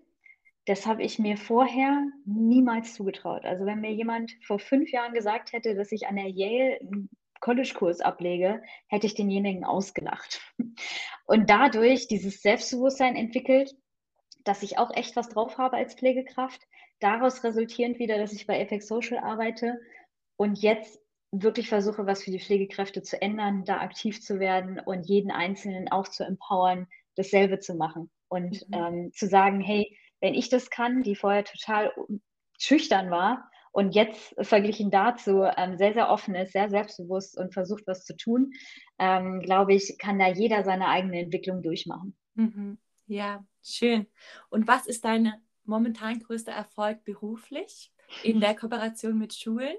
Das 0.66 0.88
habe 0.88 1.04
ich 1.04 1.20
mir 1.20 1.36
vorher 1.36 2.08
niemals 2.24 2.94
zugetraut. 2.94 3.44
Also 3.44 3.66
wenn 3.66 3.82
mir 3.82 3.92
jemand 3.92 4.32
vor 4.48 4.58
fünf 4.58 4.90
Jahren 4.92 5.14
gesagt 5.14 5.52
hätte, 5.52 5.76
dass 5.76 5.92
ich 5.92 6.08
an 6.08 6.16
der 6.16 6.30
Yale 6.30 6.80
einen 6.80 7.10
College-Kurs 7.42 8.00
ablege, 8.00 8.64
hätte 8.88 9.08
ich 9.08 9.14
denjenigen 9.14 9.66
ausgelacht. 9.66 10.40
Und 11.26 11.50
dadurch 11.50 12.08
dieses 12.08 12.42
Selbstbewusstsein 12.42 13.18
entwickelt, 13.18 13.76
dass 14.46 14.64
ich 14.64 14.78
auch 14.78 14.96
echt 14.96 15.18
was 15.18 15.28
drauf 15.28 15.58
habe 15.58 15.76
als 15.76 15.96
Pflegekraft. 15.96 16.62
Daraus 17.02 17.44
resultierend 17.44 18.00
wieder, 18.00 18.18
dass 18.18 18.32
ich 18.32 18.48
bei 18.48 18.62
Apex 18.62 18.88
Social 18.88 19.18
arbeite 19.18 19.82
und 20.38 20.62
jetzt 20.62 21.05
wirklich 21.32 21.70
versuche, 21.70 22.06
was 22.06 22.24
für 22.24 22.32
die 22.32 22.40
Pflegekräfte 22.40 23.02
zu 23.02 23.22
ändern, 23.22 23.66
da 23.66 23.80
aktiv 23.80 24.22
zu 24.22 24.40
werden 24.40 24.80
und 24.80 25.04
jeden 25.04 25.32
Einzelnen 25.32 25.92
auch 25.92 26.08
zu 26.08 26.24
empowern, 26.24 26.88
dasselbe 27.16 27.60
zu 27.60 27.76
machen 27.76 28.10
und 28.28 28.68
mhm. 28.70 28.74
ähm, 28.74 29.12
zu 29.14 29.28
sagen, 29.28 29.62
hey, 29.62 29.98
wenn 30.22 30.34
ich 30.34 30.50
das 30.50 30.70
kann, 30.70 31.04
die 31.04 31.16
vorher 31.16 31.44
total 31.44 31.92
schüchtern 32.58 33.12
war 33.12 33.50
und 33.72 33.94
jetzt 33.94 34.36
verglichen 34.40 34.90
dazu 34.90 35.44
ähm, 35.58 35.78
sehr, 35.78 35.94
sehr 35.94 36.10
offen 36.10 36.36
ist, 36.36 36.54
sehr 36.54 36.70
selbstbewusst 36.70 37.38
und 37.38 37.54
versucht, 37.54 37.84
was 37.88 38.06
zu 38.06 38.16
tun, 38.16 38.54
ähm, 39.00 39.42
glaube 39.42 39.74
ich, 39.74 39.98
kann 39.98 40.18
da 40.18 40.28
jeder 40.28 40.64
seine 40.64 40.88
eigene 40.88 41.20
Entwicklung 41.20 41.62
durchmachen. 41.62 42.16
Mhm. 42.36 42.78
Ja, 43.08 43.46
schön. 43.62 44.08
Und 44.50 44.68
was 44.68 44.88
ist 44.88 45.06
dein 45.06 45.34
momentan 45.66 46.20
größter 46.20 46.52
Erfolg 46.52 47.04
beruflich 47.04 47.92
in 48.24 48.40
der 48.40 48.56
Kooperation 48.56 49.18
mit 49.18 49.34
Schulen? 49.34 49.76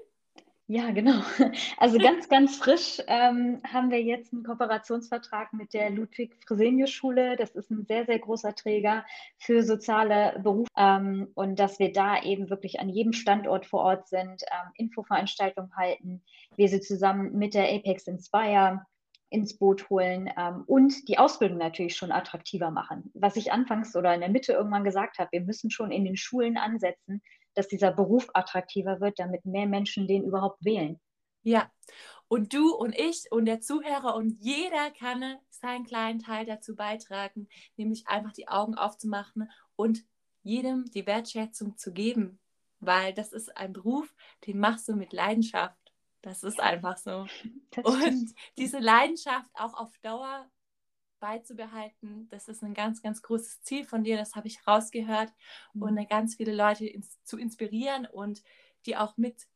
Ja, 0.69 0.91
genau. 0.91 1.21
Also 1.77 1.97
ganz, 1.97 2.27
ganz 2.27 2.57
frisch 2.57 3.01
ähm, 3.07 3.61
haben 3.65 3.89
wir 3.89 4.01
jetzt 4.01 4.33
einen 4.33 4.43
Kooperationsvertrag 4.43 5.53
mit 5.53 5.73
der 5.73 5.89
Ludwig-Fresenius-Schule. 5.91 7.37
Das 7.37 7.51
ist 7.51 7.71
ein 7.71 7.85
sehr, 7.85 8.05
sehr 8.05 8.19
großer 8.19 8.53
Träger 8.53 9.05
für 9.37 9.63
soziale 9.63 10.37
Berufe. 10.43 10.69
Ähm, 10.75 11.29
und 11.35 11.57
dass 11.57 11.79
wir 11.79 11.93
da 11.93 12.21
eben 12.21 12.49
wirklich 12.49 12.81
an 12.81 12.89
jedem 12.89 13.13
Standort 13.13 13.65
vor 13.65 13.81
Ort 13.81 14.09
sind, 14.09 14.43
ähm, 14.43 14.71
Infoveranstaltungen 14.75 15.73
halten, 15.77 16.21
wir 16.57 16.67
sie 16.67 16.81
zusammen 16.81 17.37
mit 17.37 17.53
der 17.53 17.73
Apex 17.73 18.05
Inspire 18.07 18.81
ins 19.29 19.57
Boot 19.57 19.89
holen 19.89 20.29
ähm, 20.37 20.63
und 20.67 21.07
die 21.07 21.17
Ausbildung 21.17 21.57
natürlich 21.57 21.95
schon 21.95 22.11
attraktiver 22.11 22.71
machen. 22.71 23.11
Was 23.13 23.35
ich 23.35 23.51
anfangs 23.51 23.95
oder 23.95 24.13
in 24.13 24.21
der 24.21 24.29
Mitte 24.29 24.53
irgendwann 24.53 24.83
gesagt 24.83 25.17
habe, 25.19 25.31
wir 25.31 25.41
müssen 25.41 25.69
schon 25.69 25.91
in 25.91 26.05
den 26.05 26.17
Schulen 26.17 26.57
ansetzen, 26.57 27.21
dass 27.57 27.67
dieser 27.67 27.91
Beruf 27.91 28.29
attraktiver 28.33 29.01
wird, 29.01 29.19
damit 29.19 29.45
mehr 29.45 29.65
Menschen 29.65 30.07
den 30.07 30.23
überhaupt 30.23 30.63
wählen. 30.63 30.99
Ja, 31.41 31.71
und 32.27 32.53
du 32.53 32.75
und 32.75 32.93
ich 32.93 33.31
und 33.31 33.45
der 33.45 33.61
Zuhörer 33.61 34.15
und 34.15 34.37
jeder 34.39 34.91
kann 34.91 35.37
seinen 35.49 35.85
kleinen 35.85 36.19
Teil 36.19 36.45
dazu 36.45 36.75
beitragen, 36.75 37.47
nämlich 37.77 38.07
einfach 38.07 38.33
die 38.33 38.47
Augen 38.47 38.75
aufzumachen 38.75 39.49
und 39.75 40.03
jedem 40.43 40.85
die 40.91 41.07
Wertschätzung 41.07 41.77
zu 41.77 41.93
geben, 41.93 42.39
weil 42.79 43.13
das 43.13 43.33
ist 43.33 43.55
ein 43.57 43.73
Beruf, 43.73 44.13
den 44.45 44.59
machst 44.59 44.87
du 44.87 44.95
mit 44.95 45.13
Leidenschaft. 45.13 45.79
Das 46.21 46.43
ist 46.43 46.59
einfach 46.59 46.97
so. 46.97 47.25
Und 47.83 48.33
diese 48.57 48.79
Leidenschaft 48.79 49.49
auch 49.53 49.73
auf 49.73 49.97
Dauer 49.99 50.49
beizubehalten. 51.19 52.27
Das 52.29 52.47
ist 52.47 52.63
ein 52.63 52.73
ganz, 52.73 53.01
ganz 53.01 53.21
großes 53.21 53.61
Ziel 53.61 53.83
von 53.83 54.03
dir, 54.03 54.17
das 54.17 54.35
habe 54.35 54.47
ich 54.47 54.65
rausgehört. 54.67 55.33
Mhm. 55.73 55.81
Und 55.81 56.09
ganz 56.09 56.35
viele 56.35 56.53
Leute 56.53 56.85
ins, 56.85 57.21
zu 57.23 57.37
inspirieren 57.37 58.05
und 58.05 58.43
die 58.85 58.95
auch 58.95 59.17
mit 59.17 59.47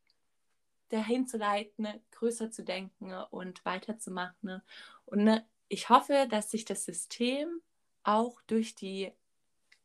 dahin 0.89 1.27
zu 1.27 1.37
leiten, 1.37 1.87
größer 2.11 2.51
zu 2.51 2.63
denken 2.63 3.13
und 3.29 3.63
weiterzumachen. 3.65 4.61
Und 5.05 5.23
ne, 5.23 5.45
ich 5.69 5.89
hoffe, 5.89 6.27
dass 6.29 6.51
sich 6.51 6.65
das 6.65 6.83
System 6.83 7.61
auch 8.03 8.41
durch 8.47 8.75
die 8.75 9.11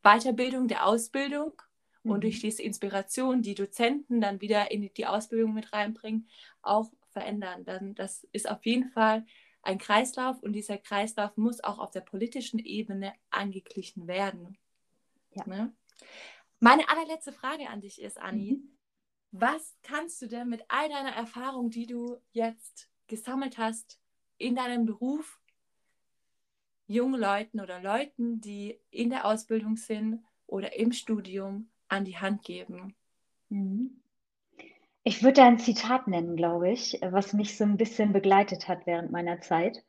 Weiterbildung 0.03 0.69
der 0.69 0.87
Ausbildung 0.87 1.63
mhm. 2.03 2.11
und 2.13 2.25
durch 2.25 2.39
mhm. 2.39 2.49
diese 2.49 2.63
Inspiration, 2.63 3.43
die 3.43 3.55
Dozenten 3.55 4.21
dann 4.21 4.41
wieder 4.41 4.71
in 4.71 4.91
die 4.95 5.07
Ausbildung 5.07 5.55
mit 5.55 5.73
reinbringen, 5.73 6.29
auch 6.63 6.91
verändern. 7.11 7.65
Dann 7.65 7.95
das 7.95 8.25
ist 8.33 8.49
auf 8.51 8.65
jeden 8.67 8.91
Fall 8.91 9.25
ein 9.67 9.79
Kreislauf 9.79 10.43
und 10.43 10.53
dieser 10.53 10.79
Kreislauf 10.79 11.37
muss 11.37 11.63
auch 11.63 11.79
auf 11.79 11.91
der 11.91 12.01
politischen 12.01 12.59
Ebene 12.59 13.13
angeglichen 13.31 14.07
werden. 14.07 14.57
Ja. 15.35 15.47
Ne? 15.47 15.77
Meine 16.61 16.89
allerletzte 16.89 17.33
Frage 17.33 17.69
an 17.69 17.81
dich 17.81 18.01
ist, 18.01 18.19
Anni, 18.19 18.53
mhm. 18.53 18.77
was 19.33 19.77
kannst 19.83 20.23
du 20.23 20.29
denn 20.29 20.49
mit 20.49 20.65
all 20.69 20.89
deiner 20.89 21.13
Erfahrung, 21.13 21.71
die 21.71 21.87
du 21.87 22.17
jetzt 22.33 22.89
gesammelt 23.09 23.59
hast 23.59 24.01
in 24.39 24.55
deinem 24.55 24.87
Beruf, 24.87 25.41
jungen 26.87 27.21
Leuten 27.21 27.61
oder 27.61 27.81
Leuten, 27.81 28.41
die 28.41 28.81
in 28.91 29.11
der 29.11 29.27
Ausbildung 29.27 29.77
sind 29.77 30.25
oder 30.47 30.77
im 30.77 30.93
Studium, 30.93 31.71
an 31.89 32.05
die 32.05 32.19
Hand 32.19 32.43
geben? 32.43 32.95
Mhm. 33.49 34.01
Ich 35.09 35.23
würde 35.23 35.45
ein 35.45 35.61
Zitat 35.61 36.09
nennen, 36.09 36.35
glaube 36.35 36.69
ich, 36.69 36.99
was 37.01 37.33
mich 37.33 37.57
so 37.57 37.63
ein 37.63 37.77
bisschen 37.77 38.13
begleitet 38.13 38.67
hat 38.67 38.87
während 38.87 39.13
meiner 39.13 39.41
Zeit. 39.41 39.85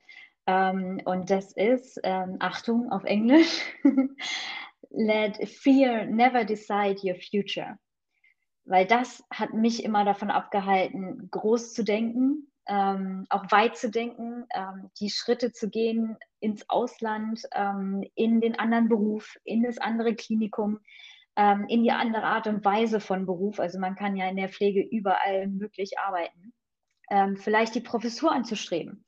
Ähm, 0.45 1.01
und 1.06 1.32
das 1.32 1.53
ist, 1.53 1.99
ähm, 2.03 2.38
Achtung 2.38 2.91
auf 2.91 3.03
Englisch, 3.03 3.63
Let 4.91 5.49
fear 5.49 6.06
never 6.06 6.45
decide 6.45 6.97
your 7.03 7.15
future. 7.15 7.80
Weil 8.65 8.86
das 8.86 9.23
hat 9.32 9.56
mich 9.56 9.84
immer 9.84 10.06
davon 10.06 10.30
abgehalten, 10.30 11.30
groß 11.32 11.73
zu 11.73 11.84
denken, 11.84 12.51
ähm, 12.67 13.25
auch 13.32 13.51
weit 13.51 13.75
zu 13.75 13.89
denken, 13.89 14.45
ähm, 14.53 14.91
die 14.99 15.10
Schritte 15.10 15.51
zu 15.51 15.71
gehen 15.71 16.15
ins 16.41 16.69
Ausland, 16.69 17.41
ähm, 17.56 18.08
in 18.13 18.39
den 18.39 18.60
anderen 18.60 18.88
Beruf, 18.88 19.36
in 19.45 19.63
das 19.63 19.80
andere 19.80 20.13
Klinikum, 20.13 20.80
ähm, 21.38 21.65
in 21.69 21.84
die 21.84 21.91
andere 21.91 22.23
Art 22.23 22.47
und 22.47 22.65
Weise 22.65 23.00
von 23.00 23.26
Beruf. 23.26 23.60
Also 23.60 23.80
man 23.80 23.95
kann 23.95 24.17
ja 24.17 24.28
in 24.28 24.36
der 24.36 24.50
Pflege 24.50 24.82
überall 24.82 25.47
möglich 25.47 26.00
arbeiten. 26.00 26.54
Ähm, 27.10 27.38
vielleicht 27.38 27.76
die 27.76 27.82
Professur 27.82 28.32
anzustreben. 28.32 29.06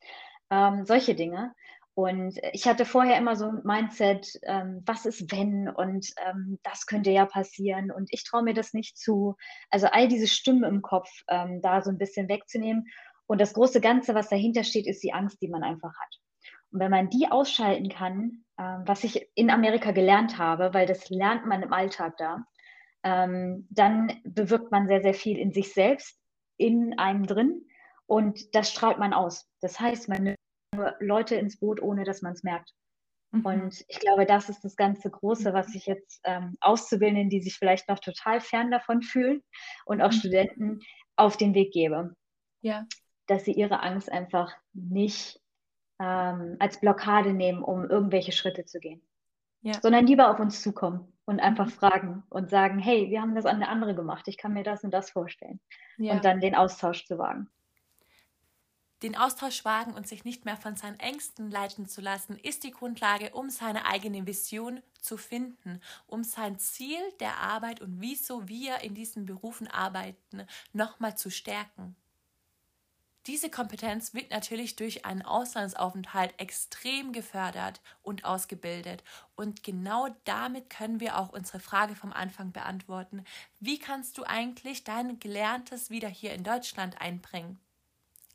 Ähm, 0.52 0.86
solche 0.86 1.16
Dinge. 1.16 1.54
Und 1.96 2.40
ich 2.54 2.66
hatte 2.66 2.86
vorher 2.86 3.18
immer 3.18 3.36
so 3.36 3.48
ein 3.48 3.62
Mindset, 3.66 4.40
ähm, 4.44 4.84
was 4.86 5.06
ist 5.06 5.34
wenn 5.34 5.68
und 5.68 6.08
ähm, 6.26 6.58
das 6.64 6.86
könnte 6.86 7.10
ja 7.10 7.26
passieren 7.26 7.92
und 7.92 8.08
ich 8.14 8.24
traue 8.24 8.44
mir 8.44 8.54
das 8.54 8.74
nicht 8.74 8.98
zu. 8.98 9.36
Also 9.70 9.88
all 9.88 10.08
diese 10.08 10.28
Stimmen 10.28 10.64
im 10.64 10.82
Kopf 10.82 11.10
ähm, 11.28 11.62
da 11.62 11.82
so 11.82 11.90
ein 11.90 11.98
bisschen 11.98 12.30
wegzunehmen. 12.30 12.86
Und 13.26 13.42
das 13.42 13.54
große 13.54 13.82
Ganze, 13.82 14.16
was 14.16 14.30
dahinter 14.30 14.64
steht, 14.64 14.88
ist 14.88 15.04
die 15.04 15.12
Angst, 15.12 15.42
die 15.42 15.50
man 15.50 15.64
einfach 15.64 15.94
hat. 16.00 16.20
Und 16.72 16.80
wenn 16.80 16.92
man 16.92 17.10
die 17.10 17.28
ausschalten 17.30 17.90
kann, 17.90 18.46
ähm, 18.60 18.84
was 18.86 19.06
ich 19.06 19.30
in 19.36 19.50
Amerika 19.50 19.92
gelernt 19.92 20.38
habe, 20.38 20.74
weil 20.74 20.86
das 20.86 21.10
lernt 21.10 21.46
man 21.46 21.64
im 21.64 21.72
Alltag 21.72 22.18
da, 22.18 22.44
ähm, 23.04 23.66
dann 23.70 24.20
bewirkt 24.26 24.70
man 24.72 24.88
sehr, 24.88 25.02
sehr 25.02 25.14
viel 25.14 25.38
in 25.38 25.54
sich 25.54 25.74
selbst, 25.74 26.20
in 26.58 27.00
einem 27.00 27.26
drin 27.26 27.66
und 28.06 28.54
das 28.54 28.70
strahlt 28.70 29.00
man 29.00 29.14
aus. 29.14 29.50
Das 29.62 29.80
heißt, 29.80 30.10
man 30.10 30.24
nimmt 30.24 30.38
nur 30.76 30.94
Leute 31.00 31.36
ins 31.36 31.58
Boot, 31.58 31.82
ohne 31.82 32.04
dass 32.04 32.22
man 32.22 32.34
es 32.34 32.44
merkt. 32.44 32.74
Mhm. 33.32 33.46
Und 33.46 33.86
ich 33.88 34.00
glaube, 34.00 34.26
das 34.26 34.50
ist 34.50 34.64
das 34.66 34.76
ganze 34.76 35.10
Große, 35.10 35.54
was 35.54 35.74
ich 35.74 35.86
jetzt 35.86 36.20
ähm, 36.26 36.58
Auszubildenden, 36.60 37.30
die 37.30 37.42
sich 37.42 37.56
vielleicht 37.58 37.88
noch 37.88 38.00
total 38.00 38.42
fern 38.42 38.72
davon 38.72 39.02
fühlen 39.02 39.42
und 39.86 40.02
auch 40.02 40.12
mhm. 40.12 40.16
Studenten 40.16 40.80
auf 41.16 41.38
den 41.38 41.54
Weg 41.54 41.72
gebe. 41.72 42.14
Ja. 42.62 42.86
Dass 43.28 43.46
sie 43.46 43.54
ihre 43.54 43.82
Angst 43.84 44.12
einfach 44.12 44.54
nicht 44.74 45.40
ähm, 46.00 46.56
als 46.60 46.80
Blockade 46.80 47.34
nehmen, 47.34 47.62
um 47.62 47.86
irgendwelche 47.90 48.32
Schritte 48.32 48.66
zu 48.66 48.80
gehen. 48.80 49.02
Ja. 49.62 49.80
Sondern 49.82 50.08
lieber 50.08 50.32
auf 50.32 50.40
uns 50.40 50.62
zukommen 50.62 51.12
und 51.26 51.40
einfach 51.40 51.68
mhm. 51.68 51.72
fragen 51.72 52.24
und 52.30 52.50
sagen, 52.50 52.80
hey, 52.80 53.10
wir 53.10 53.22
haben 53.22 53.36
das 53.36 53.46
an 53.46 53.58
eine 53.58 53.68
andere 53.68 53.94
gemacht, 53.94 54.28
ich 54.28 54.38
kann 54.38 54.54
mir 54.54 54.64
das 54.64 54.84
und 54.84 54.92
das 54.92 55.12
vorstellen. 55.12 55.60
Ja. 55.98 56.14
Und 56.14 56.26
dann 56.26 56.40
den 56.40 56.56
Austausch 56.56 57.06
zu 57.06 57.18
wagen. 57.18 57.50
Den 59.04 59.16
Austausch 59.16 59.64
wagen 59.64 59.94
und 59.94 60.08
sich 60.08 60.26
nicht 60.26 60.44
mehr 60.44 60.58
von 60.58 60.76
seinen 60.76 61.00
Ängsten 61.00 61.50
leiten 61.50 61.88
zu 61.88 62.02
lassen, 62.02 62.38
ist 62.38 62.66
die 62.66 62.72
Grundlage, 62.72 63.30
um 63.32 63.50
seine 63.50 63.86
eigene 63.86 64.28
Vision 64.28 64.82
zu 65.00 65.16
finden, 65.16 65.80
um 66.06 66.24
sein 66.24 66.60
Ziel 66.60 67.00
der 67.22 67.38
Arbeit 67.38 67.80
und 67.80 68.02
wieso 68.02 68.50
wir 68.50 68.80
in 68.82 68.96
diesen 68.96 69.26
Berufen 69.26 69.68
arbeiten, 69.68 70.46
nochmal 70.74 71.16
zu 71.16 71.30
stärken. 71.30 71.96
Diese 73.28 73.50
Kompetenz 73.50 74.14
wird 74.14 74.32
natürlich 74.32 74.76
durch 74.76 75.06
einen 75.06 75.22
Auslandsaufenthalt 75.22 76.34
extrem 76.40 77.12
gefördert 77.12 77.82
und 78.02 78.24
ausgebildet. 78.24 79.04
Und 79.36 79.62
genau 79.64 80.08
damit 80.24 80.70
können 80.70 81.00
wir 81.00 81.18
auch 81.18 81.30
unsere 81.30 81.60
Frage 81.60 81.96
vom 81.96 82.14
Anfang 82.14 82.52
beantworten. 82.52 83.24
Wie 83.60 83.78
kannst 83.78 84.18
du 84.18 84.24
eigentlich 84.24 84.84
dein 84.84 85.20
Gelerntes 85.20 85.90
wieder 85.90 86.08
hier 86.08 86.34
in 86.34 86.44
Deutschland 86.44 87.02
einbringen? 87.02 87.60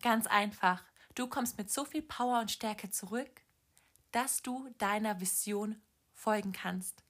Ganz 0.03 0.27
einfach. 0.27 0.83
Du 1.14 1.29
kommst 1.29 1.57
mit 1.57 1.70
so 1.70 1.85
viel 1.85 2.03
Power 2.03 2.40
und 2.40 2.51
Stärke 2.51 2.90
zurück, 2.90 3.42
dass 4.12 4.42
du 4.42 4.68
deiner 4.79 5.20
Vision 5.20 5.81
folgen 6.12 6.53
kannst. 6.53 7.03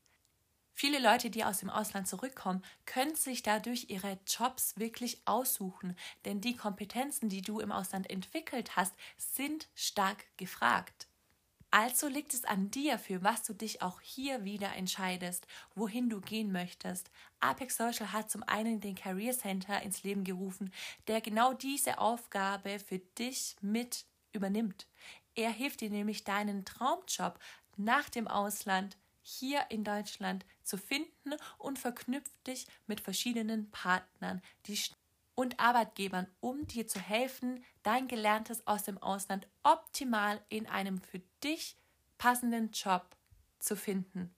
Viele 0.77 0.99
Leute, 0.99 1.31
die 1.31 1.45
aus 1.45 1.59
dem 1.59 1.71
Ausland 1.71 2.09
zurückkommen, 2.09 2.63
können 2.85 3.15
sich 3.15 3.43
dadurch 3.43 3.87
ihre 3.91 4.19
Jobs 4.27 4.77
wirklich 4.77 5.23
aussuchen, 5.25 5.97
denn 6.25 6.41
die 6.41 6.57
Kompetenzen, 6.57 7.29
die 7.29 7.43
du 7.43 7.61
im 7.61 7.70
Ausland 7.70 8.11
entwickelt 8.11 8.75
hast, 8.75 8.93
sind 9.16 9.68
stark 9.75 10.27
gefragt. 10.37 11.07
Also 11.70 12.09
liegt 12.09 12.35
es 12.35 12.45
an 12.45 12.70
dir, 12.70 12.99
für 12.99 13.22
was 13.22 13.43
du 13.43 13.53
dich 13.53 13.83
auch 13.83 14.01
hier 14.01 14.45
wieder 14.45 14.75
entscheidest, 14.75 15.47
wohin 15.75 16.09
du 16.09 16.20
gehen 16.20 16.53
möchtest. 16.53 17.11
Apex 17.41 17.77
Social 17.77 18.12
hat 18.12 18.31
zum 18.31 18.43
einen 18.45 18.81
den 18.81 18.95
Career 18.95 19.37
Center 19.37 19.83
ins 19.83 20.03
Leben 20.03 20.25
gerufen, 20.25 20.72
der 21.09 21.20
genau 21.20 21.53
diese 21.53 21.99
Aufgabe 21.99 22.79
für 22.79 22.99
dich 22.99 23.57
mit 23.61 24.07
übernimmt. 24.33 24.87
Er 25.35 25.51
hilft 25.51 25.81
dir 25.81 25.91
nämlich 25.91 26.22
deinen 26.25 26.64
Traumjob 26.64 27.39
nach 27.77 28.09
dem 28.09 28.29
Ausland 28.29 28.97
hier 29.25 29.64
in 29.70 29.85
Deutschland 29.85 30.45
zu 30.62 30.77
finden 30.77 31.35
und 31.59 31.79
verknüpft 31.79 32.47
dich 32.47 32.66
mit 32.87 33.01
verschiedenen 33.01 33.70
Partnern 33.70 34.43
und 35.35 35.59
Arbeitgebern, 35.59 36.29
um 36.41 36.66
dir 36.66 36.87
zu 36.87 37.01
helfen, 37.01 37.64
dein 37.83 38.07
Gelerntes 38.07 38.66
aus 38.66 38.85
dem 38.85 38.99
Ausland 38.99 39.49
optimal 39.62 40.41
in 40.49 40.66
einem 40.66 41.01
für 41.01 41.20
dich 41.43 41.77
passenden 42.18 42.70
Job 42.70 43.16
zu 43.59 43.77
finden. 43.77 44.35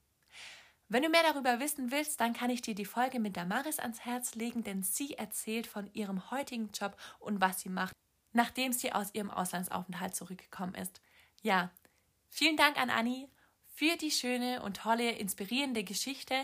Wenn 0.88 1.02
du 1.02 1.08
mehr 1.08 1.24
darüber 1.24 1.58
wissen 1.58 1.90
willst, 1.90 2.20
dann 2.20 2.32
kann 2.32 2.48
ich 2.48 2.62
dir 2.62 2.76
die 2.76 2.84
Folge 2.84 3.18
mit 3.18 3.36
Damaris 3.36 3.80
ans 3.80 4.00
Herz 4.04 4.36
legen, 4.36 4.62
denn 4.62 4.84
sie 4.84 5.14
erzählt 5.14 5.66
von 5.66 5.92
ihrem 5.94 6.30
heutigen 6.30 6.70
Job 6.70 6.96
und 7.18 7.40
was 7.40 7.60
sie 7.60 7.68
macht, 7.68 7.92
nachdem 8.32 8.72
sie 8.72 8.92
aus 8.92 9.12
ihrem 9.12 9.30
Auslandsaufenthalt 9.30 10.14
zurückgekommen 10.14 10.76
ist. 10.76 11.00
Ja, 11.42 11.72
vielen 12.28 12.56
Dank 12.56 12.78
an 12.80 12.90
Anni 12.90 13.28
für 13.76 13.96
die 13.98 14.10
schöne 14.10 14.62
und 14.62 14.78
tolle, 14.78 15.12
inspirierende 15.12 15.84
Geschichte. 15.84 16.34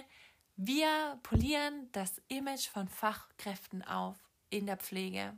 Wir 0.57 1.19
polieren 1.23 1.89
das 1.93 2.21
Image 2.29 2.69
von 2.69 2.89
Fachkräften 2.89 3.83
auf 3.83 4.17
in 4.51 4.67
der 4.67 4.77
Pflege. 4.77 5.33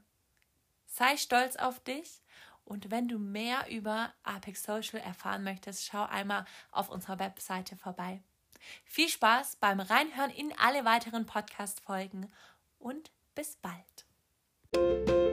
Sei 0.87 1.17
stolz 1.17 1.55
auf 1.55 1.79
dich 1.79 2.21
und 2.65 2.91
wenn 2.91 3.07
du 3.07 3.21
mehr 3.21 3.71
über 3.71 4.13
Apex 4.25 4.65
Social 4.65 5.01
erfahren 5.01 5.45
möchtest, 5.45 5.87
schau 5.87 6.03
einmal 6.03 6.45
auf 6.73 6.89
unserer 6.89 7.21
Webseite 7.21 7.77
vorbei. 7.77 8.21
Viel 8.85 9.09
Spaß 9.09 9.57
beim 9.57 9.79
Reinhören 9.79 10.31
in 10.31 10.53
alle 10.59 10.85
weiteren 10.85 11.27
Podcast-Folgen 11.27 12.29
und 12.81 13.13
bis 13.37 13.57
bald. 13.57 15.24